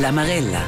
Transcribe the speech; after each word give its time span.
La 0.00 0.10
Marella. 0.10 0.60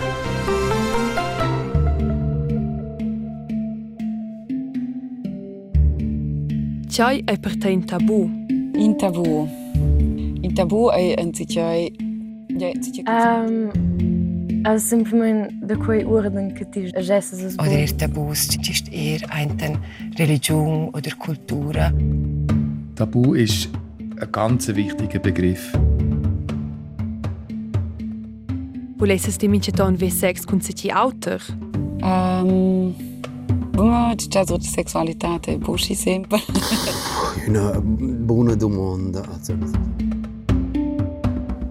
Tgei 6.86 7.22
è 7.24 7.38
per 7.38 7.58
te 7.58 7.68
un 7.68 7.84
tabù. 7.84 8.30
In 8.74 8.96
tabù. 8.96 9.48
In 10.40 10.52
tabù 10.54 10.88
è 10.90 11.14
un 11.20 11.34
zicai. 11.34 11.94
Um, 13.06 13.70
also 14.64 14.86
simplesmente 14.86 15.54
da 15.62 15.76
quei 15.76 16.04
Orden 16.04 16.52
que 16.54 16.64
ti 16.68 16.90
gestas 16.92 17.44
as 17.44 17.54
Oder 17.58 17.78
er 17.78 17.96
Tabus 17.96 18.56
ist 18.68 18.92
eher 18.92 19.20
eine 19.30 19.78
Religion 20.18 20.88
oder 20.94 21.10
Kultur. 21.16 21.74
Tabu 22.94 23.34
ist 23.34 23.68
ein 24.20 24.32
ganz 24.32 24.68
wichtiger 24.68 25.18
Begriff. 25.18 25.72
Volesses 28.98 29.36
di 29.36 29.46
minceton 29.46 29.94
ve 29.94 30.10
sex 30.10 30.44
con 30.44 30.60
seci 30.60 30.88
auter? 30.90 31.40
Um, 32.02 32.92
Bom, 33.70 34.14
c'è 34.16 34.42
la 34.44 34.56
sessualità, 34.60 35.38
è 35.40 35.56
busci 35.56 35.94
sempre. 35.94 36.40
Una 37.46 37.80
buona 37.80 38.56
domanda. 38.56 39.22
Also, 39.32 39.56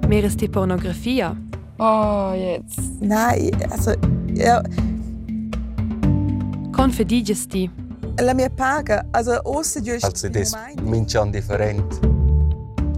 Meres 0.08 0.36
di 0.36 0.48
pornografia? 0.48 1.36
Oh, 1.76 2.34
jetzt. 2.34 2.80
Nein, 3.02 3.52
also 3.70 3.94
ja, 4.34 4.62
Con 6.72 6.91
fediges 6.91 7.45
di? 7.48 7.70
la 8.22 8.34
mia 8.34 8.50
paga, 8.50 9.05
also 9.12 9.31
außer 9.44 9.81
du 9.81 9.98
Also 10.02 10.30
das 10.30 10.53
minchan 10.81 11.30
different. 11.31 12.00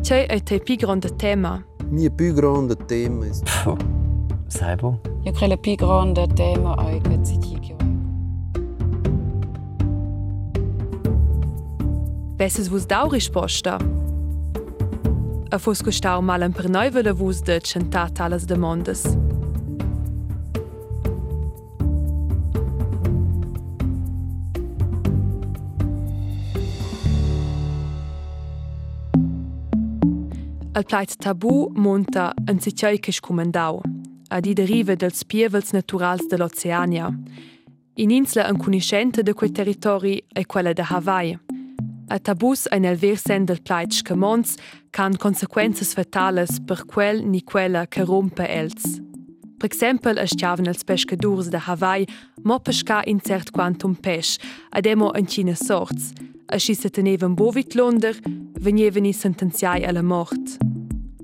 Tgei 0.01 0.25
è 0.27 0.39
te 0.43 0.59
pi 0.59 0.75
grande 0.75 1.15
tema? 1.15 1.63
mio 1.89 2.11
più 2.11 2.33
grande 2.33 2.75
tema 2.85 3.25
è 3.25 3.31
Saibo? 4.49 4.99
Io 5.23 5.31
credo 5.31 5.57
più 5.57 5.75
grande 5.75 6.27
tema 6.33 6.75
è 6.75 6.99
che 7.01 7.19
si 7.21 7.37
dice. 7.37 7.75
Vesses 12.35 12.67
vus 12.67 12.85
dau 12.85 13.09
risposta? 13.09 13.77
A 15.49 15.57
fos 15.57 15.81
costau 15.81 16.21
mal 16.21 16.49
per 16.51 16.69
noi 16.69 16.89
vele 16.89 17.11
vus 17.11 17.41
de 17.41 17.59
centar 17.59 18.11
talas 18.11 18.45
demandas. 18.45 19.03
El 30.73 30.85
plait 30.85 31.17
tabu 31.17 31.69
monta 31.75 32.33
en 32.47 32.59
sitgei 32.59 32.99
che 32.99 33.11
scumendau, 33.11 33.81
ad 34.29 34.45
i 34.45 34.53
derive 34.53 34.95
dels 34.95 35.23
pievels 35.23 35.71
naturals 35.71 36.27
de 36.27 36.37
l'Oceania. 36.37 37.09
In 37.95 38.11
insla 38.11 38.47
en 38.47 38.57
cuniscente 38.57 39.23
de 39.23 39.33
quei 39.33 39.51
territori 39.51 40.23
è 40.33 40.45
quella 40.45 40.73
de 40.73 40.83
Hawaii. 40.83 41.37
A 42.07 42.17
tabus 42.19 42.65
ein 42.71 42.85
el 42.85 42.97
versen 42.97 43.45
del 43.45 43.61
plait 43.61 43.93
scamons 43.93 44.55
can 44.91 45.15
consequences 45.17 45.93
fatales 45.93 46.59
per 46.65 46.85
quel 46.85 47.23
ni 47.25 47.43
quella 47.43 47.85
che 47.87 48.03
rompe 48.03 48.47
els. 48.47 49.01
Per 49.59 49.67
exempel 49.67 50.17
es 50.17 50.33
chiaven 50.35 50.67
els 50.67 50.83
pescadurs 50.83 51.49
de 51.49 51.59
Hawaii 51.59 52.07
mo 52.43 52.59
pesca 52.59 53.03
in 53.05 53.19
cert 53.19 53.51
quantum 53.51 53.95
pes, 53.95 54.37
ademo 54.71 55.11
en 55.13 55.27
cine 55.27 55.55
sorts. 55.55 56.13
Asci 56.47 56.73
se 56.73 56.89
teneven 56.89 57.35
bovit 57.35 57.75
londer, 57.75 58.15
veneveni 58.59 59.13
sentenziai 59.13 59.83
alla 59.83 60.01
mort. 60.01 60.68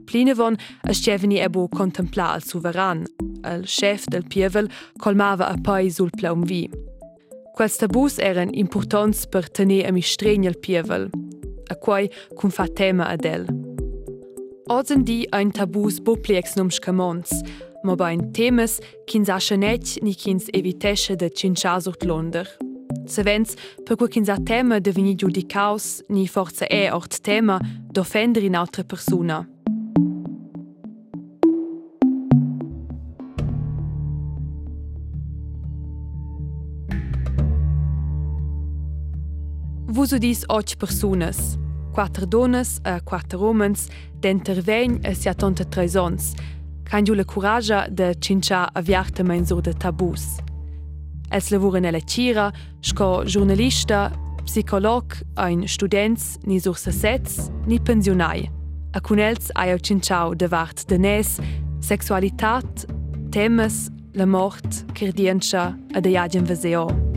Plinevon 0.06 0.58
es 0.90 1.02
cheveni 1.02 1.40
ebo 1.42 1.68
contemplar 1.68 2.36
al 2.36 2.44
suveran. 2.44 3.06
El 3.44 3.66
chef 3.66 4.06
del 4.12 4.24
pievel 4.24 4.70
colmava 5.00 5.50
a 5.50 5.58
pai 5.58 5.90
sul 5.90 6.10
plaumvi. 6.10 6.70
Quels 7.56 7.78
tabus 7.78 8.18
eran 8.20 8.54
importants 8.54 9.26
per 9.26 9.48
tenir 9.50 9.86
a 9.88 9.92
mi 9.92 10.02
stregn 10.02 10.48
al 10.48 10.58
pievel, 10.60 11.08
a 11.70 11.76
quai 11.76 12.10
cum 12.36 12.52
fa 12.52 12.68
tema 12.68 13.08
ad 13.08 13.26
el. 13.26 13.46
Ozen 14.68 15.06
di 15.06 15.28
ein 15.32 15.52
tabus 15.52 16.02
boplex 16.02 16.58
num 16.58 16.72
scamons, 16.72 17.32
ma 17.84 17.96
bain 17.96 18.32
temes 18.34 18.82
kins 19.08 19.30
aschenet 19.30 20.02
ni 20.02 20.16
kins 20.16 20.50
evitesche 20.52 21.16
de 21.16 21.30
cinchasurt 21.30 22.04
londer. 22.04 22.48
Sevens, 23.06 23.56
per 23.86 23.96
quo 23.96 24.08
kins 24.08 24.30
a 24.30 24.38
tema 24.44 24.80
deveni 24.80 25.16
giudicaus, 25.16 26.02
ni 26.10 26.28
forza 26.28 26.66
e 26.66 26.90
ort 26.92 27.22
tema 27.24 27.60
d'offender 27.94 28.44
in 28.44 28.56
altra 28.56 28.84
persona. 28.84 29.46
Vus 39.96 40.14
udis 40.14 40.44
och 40.44 40.80
personas, 40.80 41.58
quattro 41.94 42.26
donnas 42.26 42.82
e 42.86 43.00
quattro 43.00 43.40
romans, 43.40 43.90
d'intervegn 44.20 45.00
e 45.06 45.16
sia 45.16 45.34
tonta 45.34 45.64
treisons, 45.64 46.36
can 46.84 47.06
giu 47.06 47.16
la 47.16 47.24
curagia 47.24 47.88
de 47.90 48.14
cincia 48.20 48.70
aviartamein 48.76 49.46
sur 49.46 49.62
de 49.62 49.74
tabus. 49.74 50.42
Els 51.32 51.50
lavuren 51.50 51.86
ella 51.86 52.02
cira, 52.02 52.52
sco 52.82 53.24
giornalista, 53.26 54.12
psicolog, 54.46 55.16
ein 55.38 55.66
students, 55.66 56.40
ni 56.46 56.60
sur 56.60 56.76
sets, 56.76 57.50
ni 57.66 57.80
pensionai. 57.80 58.50
A 58.94 59.00
cun 59.00 59.20
els 59.20 59.50
aio 59.56 59.80
cinciau 59.80 60.36
de 60.36 60.48
vart 60.48 60.90
de 60.90 60.98
nes, 60.98 61.40
sexualitat, 61.80 62.86
temes, 63.32 63.90
la 64.14 64.26
mort, 64.26 64.84
cardiencha 64.94 65.74
e 65.96 66.02
de 66.02 66.12
jagen 66.12 66.44
veseo. 66.44 67.15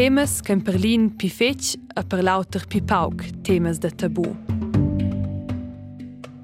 Temes 0.00 0.40
che 0.40 0.52
in 0.52 0.62
Berlin 0.62 1.14
pi 1.14 1.28
fetg 1.28 1.74
e 1.94 2.02
per 2.04 2.22
lauter 2.22 2.66
pi 2.66 2.80
pauc 2.80 3.22
temes 3.42 3.78
de 3.78 3.90
tabù. 3.90 4.24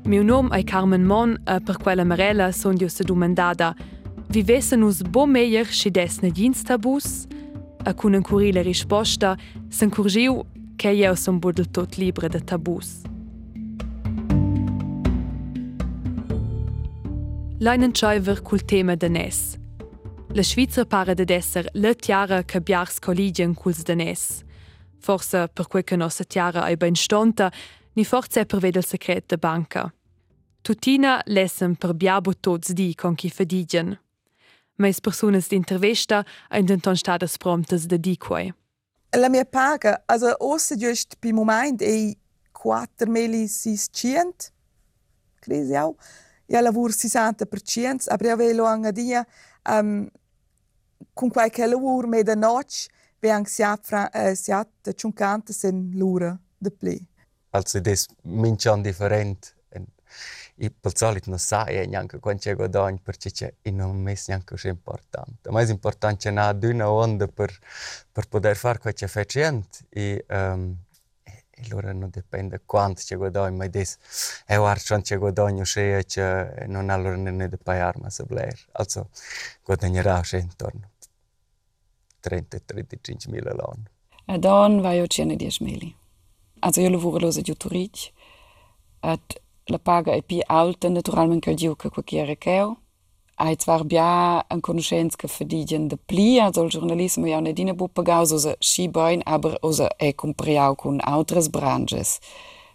Miu 0.05 0.23
nom 0.23 0.53
è 0.53 0.63
Carmen 0.63 1.03
Mon 1.03 1.41
e 1.43 1.61
per 1.63 1.79
quella 1.79 2.05
marella 2.05 2.53
son 2.53 2.77
io 2.77 2.89
domandada 2.99 3.75
vivesse 4.29 4.77
nus 4.77 5.01
bo 5.01 5.25
meier 5.25 5.65
sci 5.65 5.91
des 5.91 6.21
negins 6.21 6.65
tabus? 6.65 7.25
E 7.83 7.95
cun 7.95 8.13
un 8.13 8.21
curile 8.21 8.61
risposta 8.61 9.39
s'encurgiu 9.71 10.45
che 10.77 10.91
io 10.91 11.15
son 11.15 11.39
bo 11.39 11.51
del 11.51 11.71
tot 11.71 11.97
libre 11.97 12.29
de 12.29 12.45
tabus. 12.45 13.01
Leinen 17.59 17.95
Scheiver 17.95 18.43
cul 18.43 18.61
tema 18.61 18.97
de 18.97 19.09
nes. 19.09 19.57
La 20.37 20.43
Svizra 20.43 20.85
pare 20.85 21.15
de 21.15 21.35
esser 21.35 21.67
la 21.73 21.95
tiara 21.95 22.45
che 22.45 22.61
biars 22.61 22.99
colligien 22.99 23.55
culs 23.55 23.83
danès. 23.83 24.45
Forse 25.01 25.49
per 25.49 25.67
quei 25.67 25.83
che 25.83 25.97
nostra 25.97 26.25
tiara 26.25 26.67
è 26.67 26.77
ben 26.77 26.95
stonta, 26.95 27.51
ni 27.95 28.05
forse 28.05 28.45
per 28.45 28.59
vedere 28.59 28.81
il 28.81 28.85
secret 28.85 29.25
de 29.29 29.39
banca. 29.39 29.91
Tutina 30.61 31.23
lesen 31.25 31.77
per 31.77 31.95
biabo 31.95 32.35
tots 32.35 32.73
di 32.73 32.95
con 32.95 33.15
chi 33.15 33.31
fedigen. 33.31 33.99
Mais 34.75 35.01
personas 35.01 35.49
d'intervista 35.49 36.23
ein 36.51 36.67
denton 36.67 36.97
stadas 36.97 37.39
promptes 37.39 37.87
de 37.87 37.99
di 37.99 38.19
quei. 38.19 38.53
la 39.17 39.31
mia 39.31 39.47
paga, 39.47 40.03
also 40.07 40.37
außer 40.39 40.77
just 40.77 41.17
pi 41.19 41.33
moment 41.33 41.81
e 41.81 42.15
4.600, 42.53 44.53
crisi 45.41 45.75
au, 45.75 45.97
ja 46.47 46.61
lavur 46.61 46.91
60%, 46.91 48.11
aber 48.11 48.27
ja 48.27 48.37
velo 48.37 48.67
anga 48.67 48.93
dia, 48.93 49.25
um, 49.65 50.11
cunque 51.17 51.47
è 51.47 51.51
che 51.51 51.67
l'ur 51.67 52.07
me 52.07 52.23
da 52.23 52.35
notch 52.35 52.89
be 53.19 53.31
anche 53.31 53.49
siat 53.49 53.87
fra 53.87 54.11
eh, 54.11 54.35
siat 54.35 54.93
ciuncante 54.95 55.55
sen 55.55 55.91
l'ura 55.95 56.39
de 56.59 56.71
pli 56.71 56.99
also 57.51 57.81
des 57.81 58.07
mincion 58.23 58.83
different 58.83 59.55
i 60.59 60.71
per 60.71 60.97
solito 60.97 61.31
non 61.31 61.39
sai 61.39 61.87
neanche 61.87 62.19
quanto 62.19 62.55
guadagni 62.55 63.01
perché 63.03 63.31
c'è 63.31 63.53
in 63.63 63.81
un 63.81 63.97
mese 63.97 64.25
neanche 64.29 64.55
così 64.55 64.69
importante 64.69 65.51
ma 65.51 65.63
è 65.63 65.71
importante 65.71 66.17
c'è 66.17 66.31
na 66.31 66.53
duna 66.53 66.91
onda 66.91 67.27
per, 67.29 67.51
per 68.13 68.29
poder 68.29 68.57
far 68.57 68.79
quello 68.79 68.97
che 68.97 69.09
fai 69.09 69.27
e 69.89 70.25
um, 70.29 70.77
e 71.59 71.63
allora 71.71 71.91
non 71.93 72.11
dipende 72.11 72.61
quanto 72.67 73.01
ci 73.01 73.15
guadagno, 73.15 73.57
ma 73.57 73.67
dis, 73.67 73.97
è 74.45 74.57
un 74.57 75.03
ci 75.03 75.17
guadagno 75.17 75.65
se 75.65 76.05
non 76.67 76.91
allora 76.91 77.17
ne 77.17 77.31
ne 77.31 77.49
pagare, 77.49 77.99
ma 77.99 78.11
se 78.11 78.25
blair. 78.25 78.59
Also, 78.73 79.09
guadagnerà 79.65 80.23
se 80.23 80.37
intorno. 80.37 80.91
30-35 82.31 83.31
mila 83.31 83.53
la 83.55 83.65
an. 83.65 83.89
Dagen 84.41 84.83
var 84.83 84.93
jag 84.93 85.13
känner 85.13 85.37
det 85.37 85.51
smälig. 85.51 85.97
Alltså 86.61 86.81
jag 86.81 86.93
lovade 86.93 87.27
låsa 87.27 87.41
juturik 87.41 88.13
att 89.01 89.37
la 89.67 89.79
paga 89.79 90.17
e 90.17 90.23
pi 90.23 90.43
alta 90.49 90.89
naturalment 90.89 91.45
che 91.45 91.55
giu 91.55 91.75
che 91.75 91.91
qualquiera 91.91 92.35
cheu. 92.35 92.77
Ai 93.39 93.57
zwar 93.57 93.85
bia 93.85 94.43
en 94.49 94.61
conoscenz 94.61 95.17
che 95.17 95.29
verdigen 95.29 95.89
de 95.89 95.97
pli, 95.97 96.41
also 96.41 96.65
il 96.65 96.71
giornalismo 96.71 97.27
ja 97.27 97.41
ne 97.41 97.53
dine 97.53 97.75
bu 97.75 97.89
pagaus 97.89 98.33
osa 98.33 98.55
schi 98.59 98.89
boin, 98.89 99.21
aber 99.25 99.59
osa 99.61 99.89
e 99.99 100.15
compriau 100.15 100.75
cun 100.75 101.01
autres 101.01 101.49
branches. 101.49 102.19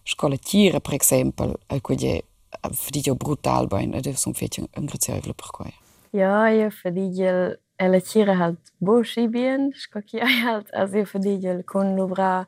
Scola 0.03 0.37
tira, 0.37 0.79
per 0.79 0.93
exempel, 0.93 1.55
e 1.67 1.81
quegli 1.81 2.21
verdigio 2.61 3.15
brutal 3.15 3.67
boin, 3.67 3.93
ed 3.93 4.05
è 4.05 4.13
un 4.25 4.33
fece 4.33 4.61
un 4.61 4.85
grazie 4.85 5.19
per 5.19 5.49
quei. 5.51 5.73
Ja, 6.11 6.49
io 6.49 6.69
verdigio 6.83 7.57
elle 7.81 8.01
tiere 8.01 8.37
halt 8.37 8.59
bo 8.79 9.03
Schibien 9.03 9.73
skoki 9.73 10.19
halt 10.45 10.67
as 10.73 10.91
fir 10.91 11.19
Digel 11.19 11.63
kun 11.63 11.95
lo 11.95 12.07
bra 12.07 12.45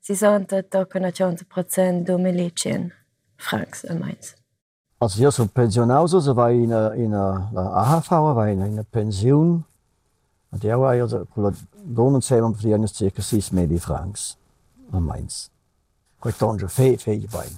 si 0.00 0.14
sonte 0.14 0.64
Prozent 1.48 2.08
do 2.08 2.18
Melien 2.18 2.92
Franks 3.36 3.84
e 3.84 3.94
Mainz. 3.94 4.34
Als 5.00 5.16
Jo 5.16 5.30
som 5.30 5.48
Pensionauso 5.48 6.20
se 6.20 6.34
war 6.34 6.50
in 6.50 6.72
in 6.96 7.14
AHVer 7.14 8.36
war 8.36 8.48
in 8.48 8.62
en 8.62 8.84
Pensionioun 8.90 9.64
an 10.50 10.58
Di 10.58 10.68
war 10.68 11.52
Donnnen 11.84 12.22
fir 12.22 12.74
eines 12.74 12.94
circa 12.94 13.22
6 13.22 13.52
Medi 13.52 13.78
Franks 13.78 14.36
an 14.92 15.02
Mainz. 15.02 15.50
Koit 16.20 16.42
ange 16.42 16.68
fée 16.68 16.98
féige 16.98 17.28
bein. 17.28 17.56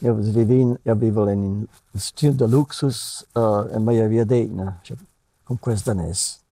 Ja, 0.00 0.16
wie 0.16 0.48
wien 0.48 0.78
ja 0.84 0.94
biwel 0.94 1.28
en 1.28 1.68
stil 1.94 2.36
der 2.36 2.48
Luxus 2.48 3.26
en 3.34 3.84
méier 3.84 4.10
wie 4.10 4.24
déitner. 4.24 4.80
Con 5.44 5.58
questa 5.58 5.92
nes. 5.94 6.42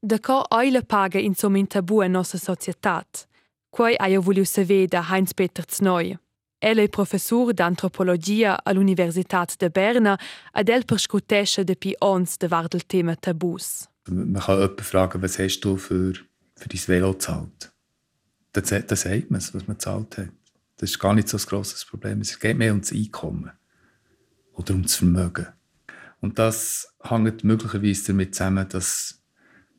Da 0.00 0.18
co 0.18 0.44
oile 0.50 0.82
paga 0.82 1.18
in 1.18 1.34
som 1.34 1.56
in 1.56 1.66
tabu 1.66 2.02
in 2.02 2.12
nostra 2.12 2.38
societat. 2.38 3.26
Quai 3.70 3.94
ha 3.98 4.06
io 4.06 4.20
vogliu 4.20 4.44
saver 4.44 4.86
da 4.86 5.02
Heinz-Peter 5.02 5.64
Znoi. 5.68 6.16
Ella 6.60 6.82
è 6.82 6.88
professor 6.88 7.52
d'antropologia 7.52 8.64
all'Universitat 8.64 9.56
de 9.58 9.70
Berna 9.70 10.18
ed 10.52 10.68
el 10.68 10.84
perscutesce 10.84 11.64
de 11.64 11.76
pi 11.76 11.94
ons 12.00 12.36
de 12.36 12.48
var 12.48 12.68
del 12.68 12.84
tema 12.86 13.14
tabus. 13.14 13.88
Man 14.08 14.42
kann 14.42 14.58
jemanden 14.58 14.84
fragen, 14.84 15.22
was 15.22 15.38
hast 15.38 15.60
du 15.60 15.76
für, 15.76 16.14
für 16.56 16.68
dein 16.68 16.88
Velo 16.88 17.12
gezahlt? 17.12 17.72
Dann, 18.52 18.64
dann 18.64 18.96
sagt 18.96 19.30
man 19.30 19.38
es, 19.38 19.54
was 19.54 19.66
man 19.68 19.76
gezahlt 19.76 20.18
hat. 20.18 20.30
Das 20.78 20.90
ist 20.90 20.98
gar 20.98 21.14
nicht 21.14 21.28
so 21.28 21.36
ein 21.36 21.44
grosses 21.44 21.84
Problem. 21.84 22.20
Es 22.20 22.38
geht 22.38 22.56
mehr 22.56 22.72
um 22.72 22.80
das 22.80 22.92
Einkommen 22.92 23.52
oder 24.52 24.74
um 24.74 24.82
das 24.82 24.96
Vermögen. 24.96 25.46
Und 26.20 26.38
das 26.38 26.92
hängt 27.10 27.44
möglicherweise 27.44 28.08
damit 28.08 28.34
zusammen, 28.34 28.68
dass, 28.68 29.22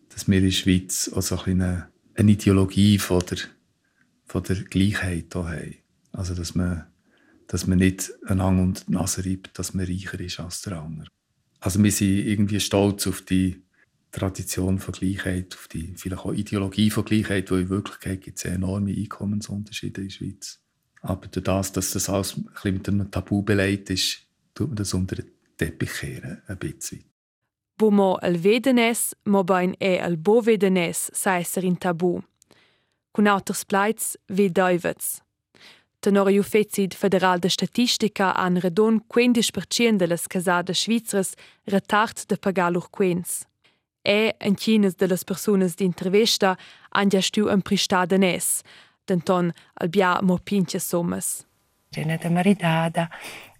dass 0.09 0.27
wir 0.27 0.37
in 0.37 0.45
der 0.45 0.51
Schweiz 0.51 1.09
auch 1.13 1.21
so 1.21 1.39
eine, 1.41 1.89
eine 2.15 2.31
Ideologie 2.31 2.97
von 2.97 3.23
der, 3.29 3.39
von 4.25 4.43
der 4.43 4.57
Gleichheit 4.63 5.33
haben. 5.35 5.75
Also, 6.11 6.33
dass 6.33 6.55
man, 6.55 6.85
dass 7.47 7.67
man 7.67 7.79
nicht 7.79 8.11
einander 8.25 8.63
unter 8.63 8.83
die 8.85 8.93
Nase 8.93 9.25
reibt, 9.25 9.57
dass 9.57 9.73
man 9.73 9.85
reicher 9.85 10.19
ist 10.19 10.39
als 10.39 10.61
der 10.61 10.81
andere. 10.81 11.07
Also, 11.59 11.83
wir 11.83 11.91
sind 11.91 12.27
irgendwie 12.27 12.59
stolz 12.59 13.07
auf 13.07 13.21
die 13.21 13.61
Tradition 14.11 14.79
von 14.79 14.93
Gleichheit, 14.93 15.55
auf 15.55 15.67
die 15.67 15.93
vielleicht 15.95 16.23
auch 16.23 16.33
Ideologie 16.33 16.89
von 16.89 17.05
Gleichheit, 17.05 17.51
wo 17.51 17.55
in 17.55 17.69
Wirklichkeit 17.69 18.21
gibt 18.21 18.39
es 18.39 18.45
enorme 18.45 18.91
Einkommensunterschiede 18.91 20.01
in 20.01 20.07
der 20.07 20.13
Schweiz. 20.13 20.59
Aber 21.01 21.27
durch 21.27 21.43
das, 21.43 21.71
dass 21.71 21.91
das 21.91 22.09
alles 22.09 22.35
ein 22.35 22.45
bisschen 22.45 22.73
mit 22.73 22.89
einem 22.89 23.11
Tabu 23.11 23.43
beleidigt 23.43 23.89
ist, 23.91 24.17
tut 24.53 24.69
man 24.69 24.75
das 24.77 24.93
unter 24.93 25.15
den 25.15 25.31
Teppich 25.57 25.91
kehren, 25.91 26.41
ein 26.47 26.57
bisschen. 26.57 27.08
Wo 27.79 27.89
mo 27.91 28.17
al 28.21 28.35
vedenes, 28.37 29.13
mo 29.23 29.43
bain 29.43 29.75
e 29.79 29.99
al 29.99 30.17
bo 30.17 30.41
vedenes, 30.41 31.09
sei 31.13 31.43
ser 31.43 31.63
in 31.63 31.77
tabu. 31.77 32.21
Cun 33.13 33.27
auters 33.27 33.63
pleits, 33.63 34.17
ve 34.27 34.49
doivets. 34.49 35.21
Tenor 36.01 36.29
ju 36.29 36.43
fezid 36.43 36.93
federal 36.93 37.39
de 37.39 37.49
statistica 37.49 38.31
an 38.35 38.57
redon 38.57 39.01
15% 39.07 39.97
de 39.97 40.07
las 40.07 40.27
casadas 40.27 40.77
svizras 40.77 41.35
retard 41.65 42.27
de 42.27 42.37
pagar 42.37 42.71
lur 42.71 42.89
quens. 42.91 43.45
E 44.03 44.33
en 44.39 44.55
chines 44.55 44.95
de 44.95 45.07
las 45.07 45.23
personas 45.23 45.75
d'intervesta 45.75 46.57
han 46.89 47.09
ja 47.09 47.21
stu 47.21 47.49
en 47.49 47.61
pristada 47.61 48.17
nes, 48.17 48.63
denton 49.07 49.53
al 49.81 49.89
bia 49.89 50.19
mo 50.21 50.37
pinche 50.37 50.79
sommas. 50.79 51.45
Gena 51.91 52.17
da 52.17 52.29
maridada, 52.29 53.09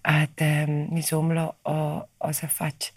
ad 0.02 0.40
um, 0.40 0.94
mi 0.94 1.02
somlo 1.02 1.54
o, 1.64 2.02
o 2.18 2.32
se 2.32 2.46
fac 2.46 2.92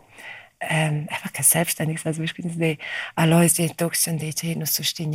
ähm, 0.69 1.07
einfach 1.09 1.31
selbstständig 1.43 1.99
sein. 2.01 2.11
Also, 2.11 2.21
beispielsweise 2.21 2.59
die 2.59 2.77
Aloisie 3.15 3.69
Toxin, 3.69 4.17
die 4.17 4.29
ich 4.29 4.55
noch 4.55 4.67
so 4.67 4.83
stehen 4.83 5.13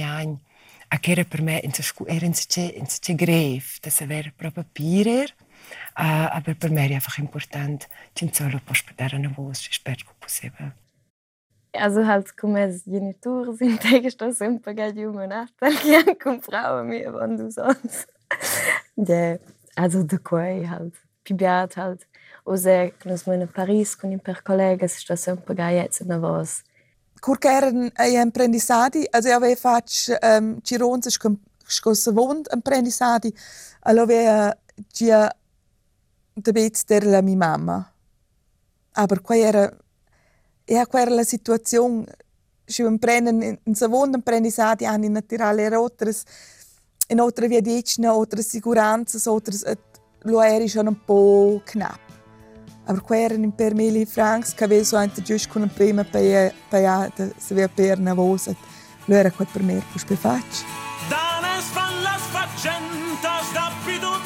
a 0.89 0.97
kjer 0.97 1.23
je 1.23 1.25
pri 1.29 1.45
meni 1.45 1.65
in 1.67 1.75
težko, 1.75 2.07
er 2.09 2.25
in 2.25 2.35
če, 2.35 2.65
in 2.81 2.89
če 2.89 3.15
gre, 3.19 3.61
da 3.85 3.93
se 3.93 4.07
ver 4.09 4.31
pro 4.37 4.51
papirer, 4.55 5.33
aber 5.95 6.55
bei 6.55 6.69
mir 6.71 6.87
ist 6.87 6.95
einfach 6.95 7.19
important, 7.19 7.89
čim 8.15 8.33
celo 8.33 8.61
pošpedarano 8.65 9.31
bo 9.37 9.51
še 9.53 9.75
špečko 9.77 10.15
posebej. 10.21 10.73
Also 11.77 12.07
halt 12.07 12.33
komme 12.37 12.65
es 12.65 12.85
Genitur 12.87 13.53
sind 13.55 13.81
tegestoß 13.83 14.41
im 14.41 14.63
Pagadium 14.63 15.17
und 15.17 15.29
Nachtalien 15.29 16.19
kommt 16.19 16.47
Frau 16.47 16.83
mir 16.83 17.13
wann 17.13 17.37
du 17.37 17.51
sonst. 17.51 18.09
Ja, 18.97 19.39
also 19.77 20.03
de 20.03 20.19
quoi 20.19 20.67
halt 20.67 20.95
pibiat 21.23 21.77
halt 21.77 22.08
usägnes 22.49 23.27
in 23.27 23.49
Paris 23.53 23.97
con 23.97 24.11
in 24.11 24.21
per 24.21 24.43
collegas 24.43 24.97
sta 24.97 25.17
sempre 25.17 25.55
gaiets 25.55 26.01
na 26.01 26.19
vos. 26.19 26.63
Kurkeren 27.21 27.91
ei 27.95 28.17
eh, 28.17 28.21
imprendisadi, 28.21 29.07
also 29.11 29.29
eh, 29.29 29.35
ave 29.35 29.57
fac 29.57 29.91
um, 30.09 30.17
ehm, 30.21 30.59
Giron 30.63 31.03
sich 31.03 31.19
scos 31.67 32.07
vond 32.13 32.49
imprendisadi, 32.53 33.35
allo 33.81 34.03
ave 34.03 34.55
gia 34.93 35.29
de 36.35 36.53
bet 36.53 36.87
der 36.87 37.05
la 37.07 37.21
mi 37.21 37.37
mamma. 37.37 37.77
Ah, 38.93 39.03
Aber 39.03 39.21
qua 39.21 39.37
era 39.37 39.77
e 40.65 40.87
qua 40.87 41.01
era 41.01 41.15
la 41.15 41.25
situazione 41.25 42.05
si 42.65 42.83
imprenden 42.83 43.59
in 43.63 43.75
savond 43.75 44.15
imprendisadi 44.15 44.85
an 44.85 45.03
in 45.03 45.13
naturale 45.13 45.69
rotres 45.69 46.25
in 47.09 47.21
otra 47.21 47.47
via 47.47 47.61
decina, 47.63 48.15
otras 48.15 48.49
siguranzas, 48.49 49.27
otras 49.27 49.65
lo 50.25 50.43
eri 50.43 50.69
schon 50.69 50.87
un 50.87 51.05
po' 51.05 51.63
knapp 51.65 52.18
aber 52.89 53.03
queren 53.03 53.53
per 53.53 53.75
mille 53.75 54.07
francs 54.07 54.55
che 54.55 54.65
avevo 54.65 54.97
anche 54.97 55.23
giusto 55.23 55.53
con 55.53 55.63
un 55.63 55.73
prima 55.73 56.05
paia 56.05 56.53
se 57.37 57.55
via 57.55 57.69
per 57.69 57.99
una 57.99 58.15
voce 58.15 58.57
lo 59.05 59.15
era 59.15 59.31
quel 59.31 59.49
per 59.53 59.63
me 59.63 59.83
per 59.93 60.17
faccio 60.17 60.65
Danes 61.09 61.73
van 61.75 62.03
las 62.03 62.23
da 63.53 63.73
piduz 63.85 64.18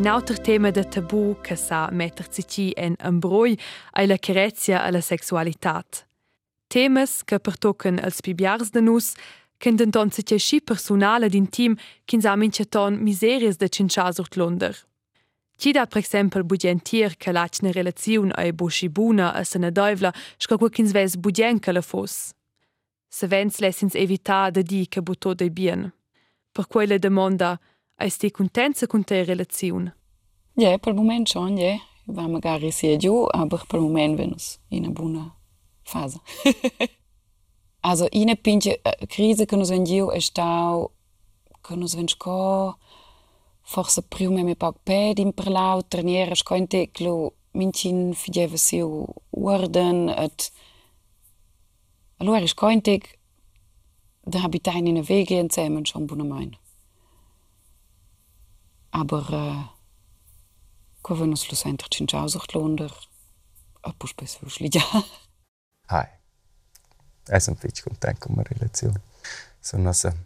In 0.00 0.08
auter 0.08 0.38
tema 0.38 0.70
de 0.70 0.88
tabu 0.88 1.36
che 1.42 1.56
sa 1.56 1.90
mettersi 1.92 2.42
ci 2.48 2.72
en 2.74 2.94
ambroi 2.98 3.58
ai 3.90 4.06
la 4.06 4.16
carezia 4.16 4.82
alla 4.82 5.02
sexualitat. 5.02 6.06
Temes 6.68 7.22
che 7.24 7.38
pertocken 7.38 7.98
als 7.98 8.20
bibiars 8.22 8.70
de 8.70 8.80
nus, 8.80 9.12
che 9.58 9.74
denton 9.74 10.10
se 10.10 10.22
schi 10.38 10.62
personale 10.62 11.26
ed 11.26 11.34
intim 11.34 11.76
kin 12.06 12.20
sa 12.22 12.34
minceton 12.34 12.96
miserias 13.02 13.58
de 13.58 13.68
cincias 13.68 14.18
urt 14.18 14.36
lunder. 14.36 14.74
Ci 15.58 15.72
dat 15.72 15.90
per 15.90 15.98
exempel 15.98 16.44
budgentier 16.44 17.16
che 17.18 17.30
lacne 17.30 17.70
relaziun 17.70 18.32
ai 18.34 18.54
bushibuna 18.54 19.34
a 19.34 19.44
sena 19.44 19.68
doivla 19.68 20.14
sco 20.38 20.56
qua 20.56 20.70
kins 20.70 20.92
ves 20.92 21.16
budgenca 21.16 21.72
la 21.72 21.82
fos. 21.82 22.32
Se 23.10 23.26
vens 23.26 23.58
lessins 23.58 23.94
evitar 23.94 24.50
de 24.50 24.62
di 24.62 24.86
che 24.88 25.02
butto 25.02 25.34
de 25.34 25.50
bien. 25.50 25.92
Per 26.52 26.66
quella 26.68 26.96
demanda, 26.96 27.60
Eis 28.00 28.16
ti 28.16 28.30
contenza 28.30 28.86
con 28.86 29.04
te 29.04 29.24
relaziun? 29.24 29.92
Ja, 30.56 30.78
per 30.78 30.94
moment 30.94 31.28
schon, 31.28 31.58
ja. 31.58 31.76
War 32.06 32.28
magari 32.28 32.70
sehr 32.70 32.96
giù, 32.96 33.26
aber 33.30 33.66
per 33.66 33.80
moment 33.80 34.16
venus 34.16 34.58
in 34.68 34.84
una 34.84 34.92
buona 34.92 35.36
fase. 35.82 36.20
also, 37.80 38.06
in 38.10 38.34
pinche 38.40 38.80
uh, 38.82 39.06
crise 39.06 39.44
che 39.44 39.56
nos 39.56 39.68
vengiu 39.68 40.10
è 40.10 40.18
stau 40.18 40.90
che 41.60 41.76
nos 41.76 41.94
vensko 41.94 42.78
forse 43.60 44.02
prima 44.02 44.42
mi 44.42 44.56
poc 44.56 44.76
ped 44.82 45.18
in 45.18 45.32
per 45.32 45.48
lau 45.48 45.82
treniere 45.86 46.34
scointe 46.34 46.90
clu 46.90 47.30
mincin 47.52 48.14
fideva 48.14 48.56
siu 48.56 49.06
orden 49.30 50.08
et 50.08 50.50
allora 52.16 52.46
scointe 52.46 52.98
da 54.24 54.40
habitain 54.40 54.86
in 54.86 54.96
a 54.96 55.04
wege 55.06 55.38
insieme 55.38 55.84
schon 55.84 56.06
buona 56.06 56.24
mein. 56.24 56.56
Aber 59.00 59.30
äh, 59.30 61.00
kommen 61.00 61.30
uns 61.30 61.44
schlussendlich 61.44 61.88
sind 61.96 62.14
ausländer 62.14 62.92
etwas 63.82 64.10
ah, 64.10 64.14
besseres 64.14 64.60
liegen. 64.60 64.82
Hi. 65.88 66.04
Es 67.26 67.44
ist 67.44 67.48
ein 67.48 67.56
bisschen 67.56 67.84
content 67.84 68.36
mit 68.36 68.50
der 68.50 68.56
Relation. 68.56 68.98
So 69.62 69.78
also, 69.78 70.08
dass 70.10 70.16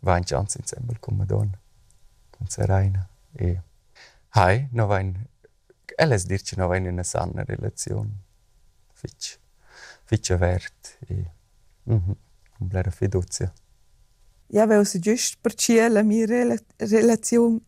wir 0.00 0.24
Chance 0.24 0.58
in 0.58 0.64
Semmel 0.64 0.96
kommen 1.00 1.28
dann. 1.28 1.56
Ganz 2.38 2.58
rein. 2.58 3.04
E. 3.38 3.58
Hi, 4.32 4.68
noch 4.72 4.90
ein... 4.90 5.28
Alles 5.98 6.26
dirci 6.26 6.56
noch 6.56 6.70
eine 6.70 7.04
sanna 7.04 7.42
Relation. 7.42 8.20
Fitch. 8.94 9.38
Fitch 10.06 10.30
wert. 10.30 10.98
E. 11.10 11.26
Mhm. 11.84 12.16
Completa 12.56 12.90
fiducia. 12.90 13.52
Ja, 14.48 14.66
weil 14.66 14.80
es 14.80 14.98
just 15.02 15.42
per 15.42 15.54
Ciela, 15.56 16.02
meine 16.02 16.58
Relation 16.80 17.60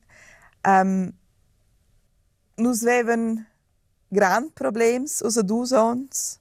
nus 2.56 2.82
vevan 2.82 3.46
grand 4.10 4.52
problems 4.54 5.20
usa 5.22 5.42
dus 5.42 5.72
ons. 5.72 6.38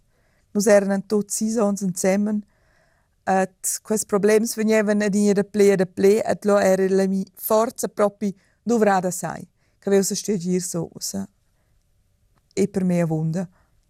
Nus 0.54 0.66
eran 0.66 1.06
tot 1.06 1.32
sis 1.32 1.58
ons 1.58 1.82
insieme 1.82 2.42
et 3.26 3.80
quels 3.84 4.06
problems 4.06 4.54
venievan 4.56 5.02
ad 5.02 5.16
in 5.18 5.34
da 5.34 5.44
ple 5.44 5.76
da 5.76 5.86
ple 5.86 6.20
et 6.22 6.46
lo 6.46 6.58
era 6.62 6.88
la 6.90 7.08
mi 7.08 7.26
forza 7.34 7.88
propi 7.88 8.34
dovrada 8.64 9.12
sai 9.12 9.48
che 9.80 9.90
veu 9.90 10.04
se 10.04 10.16
stegir 10.16 10.62
so 10.62 10.90
usa 10.94 11.28
e 12.54 12.68
per 12.68 12.84
me 12.84 13.02
a 13.02 13.06
wunda 13.06 13.48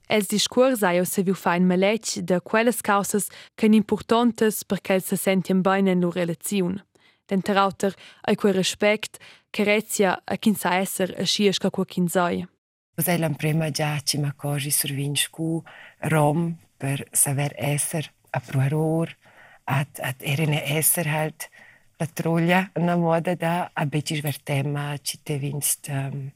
Els 0.07 0.27
discurs 0.27 0.83
hai 0.83 1.03
se 1.05 1.23
viu 1.23 1.33
fain 1.33 1.65
maletg 1.65 2.21
de 2.23 2.39
quelles 2.39 2.81
causas 2.81 3.27
che 3.55 3.65
importantes 3.65 4.63
perché 4.63 4.99
se 4.99 5.15
sentien 5.15 5.61
bene 5.61 5.91
in 5.91 6.01
lor 6.01 6.13
relaziun. 6.13 6.79
Denter 7.25 7.57
auter 7.57 7.93
ai 8.21 8.35
quel 8.35 8.53
respect 8.53 9.17
che 9.49 9.63
rezia 9.63 10.21
a 10.23 10.37
kin 10.37 10.55
sa 10.55 10.75
esser 10.75 11.15
a 11.17 11.25
schies 11.25 11.57
ca 11.57 11.69
quo 11.69 11.83
kin 11.85 12.07
sai. 12.07 12.47
Vos 12.95 13.07
è 13.07 13.17
l'emprema 13.17 13.69
già 13.71 13.99
ci 14.01 14.17
ma 14.17 14.33
cogi 14.33 14.71
sur 14.71 14.91
vinscu 14.91 15.63
rom 15.99 16.55
per 16.77 17.07
saber 17.11 17.53
esser 17.57 18.11
a 18.29 18.39
proeror 18.39 19.15
at 19.63 19.99
at 19.99 20.21
erene 20.21 20.61
esser 20.77 21.07
halt 21.07 21.49
la 21.97 22.05
troglia 22.05 22.69
una 22.75 22.95
moda 22.95 23.35
da 23.35 23.71
a 23.73 23.85
becis 23.85 24.21
ver 24.21 24.37
tema 24.43 24.97
ci 25.01 25.19
te 25.23 25.37
vinst 25.37 25.87
um, 25.89 26.31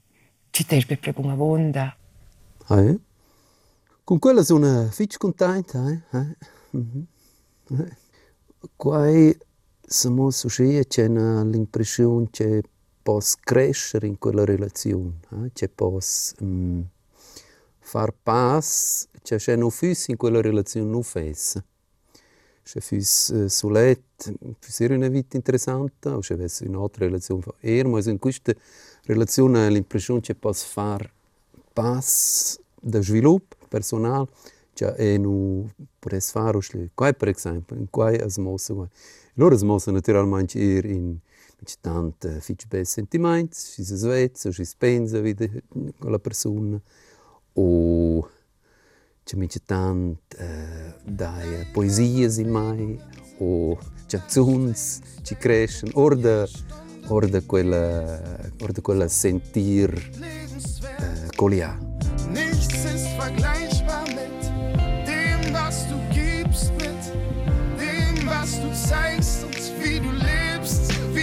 ci 0.51 0.65
te 0.65 0.84
be 0.88 0.98
prebunga 0.98 1.36
vonda. 1.36 1.96
Ah, 2.67 2.81
eh? 2.81 3.00
Con 4.03 4.19
quella 4.19 4.43
sono 4.43 4.89
fitch 4.89 5.17
contenta, 5.17 5.88
eh? 5.89 6.01
eh? 6.17 6.38
Mhm. 6.72 7.08
Eh. 7.77 7.98
Quai 8.75 9.38
siamo 9.91 10.29
succede 10.29 10.86
c'è 10.86 11.08
l'impressione 11.08 12.27
che 12.29 12.62
posso 13.01 13.38
crescere 13.41 14.05
in 14.05 14.19
quella 14.19 14.46
relazione, 14.46 15.13
eh? 15.31 15.50
che 15.51 15.67
posso 15.67 16.36
um, 16.41 16.86
far 17.79 18.13
pass, 18.22 19.08
che 19.24 19.38
c'è 19.38 19.55
un 19.55 19.72
fus 19.72 20.10
in 20.10 20.15
quella 20.15 20.41
relazione 20.41 20.88
non 20.88 21.01
fessa. 21.01 21.63
C'è 22.62 22.79
fus 22.81 23.29
uh, 23.29 23.48
solet, 23.48 24.31
fus 24.60 24.79
era 24.81 24.93
una 24.93 25.08
vita 25.08 25.38
interessante, 25.38 26.08
o 26.10 26.19
c'è 26.19 26.36
avesse 26.36 26.67
un'altra 26.67 27.05
relazione 27.05 27.41
fa 27.41 27.55
er, 27.60 27.88
ma 27.88 28.00
in 28.00 28.19
questa 28.19 28.53
relazione 29.05 29.65
ho 29.65 29.69
l'impressione 29.69 30.22
che 30.22 30.36
posso 30.36 30.67
far 30.67 31.12
pass 31.74 32.60
da 32.79 33.01
sviluppo 33.01 33.55
personal, 33.67 34.27
che 34.72 34.93
è 34.93 35.17
nu 35.17 35.67
potesse 35.98 36.31
fare 36.31 36.58
uscire. 36.58 36.91
Qua 36.93 37.12
per 37.13 37.29
esempio, 37.29 37.75
in 37.75 37.89
qua 37.89 38.12
è 38.12 38.29
smossa 38.29 38.75
Lores 39.39 39.63
mossen 39.63 39.93
naturalmente 39.93 40.60
ir 40.60 40.84
in 40.86 41.22
tante 41.79 42.27
eh, 42.27 42.41
fich 42.41 42.67
bes 42.67 42.91
sentiments, 42.91 43.58
si 43.75 43.86
se 43.86 43.96
svezza, 43.96 44.51
si 44.51 44.65
spensa 44.65 45.22
vide 45.22 45.63
mm, 45.77 45.89
con 45.98 46.12
la 46.12 46.19
persona 46.19 46.77
o 47.53 48.29
c'è 49.24 49.38
mica 49.38 49.60
tant 49.63 50.36
eh, 50.38 50.93
dai 51.05 51.53
eh, 51.53 51.65
poesie 51.72 52.29
si 52.29 52.43
mai 52.43 53.00
o 53.38 53.79
canzuns 54.08 55.00
ci 55.22 55.36
crescen 55.38 55.91
or 55.93 56.17
da 56.17 56.46
or 57.08 57.29
da 57.29 57.41
quella 57.41 58.51
or 58.60 58.81
quella 58.81 59.08
sentir 59.08 59.89
eh, 61.00 61.29
colia. 61.38 61.79
Nichts 62.27 62.84
ist 62.84 63.08
vergleichbar. 63.15 63.58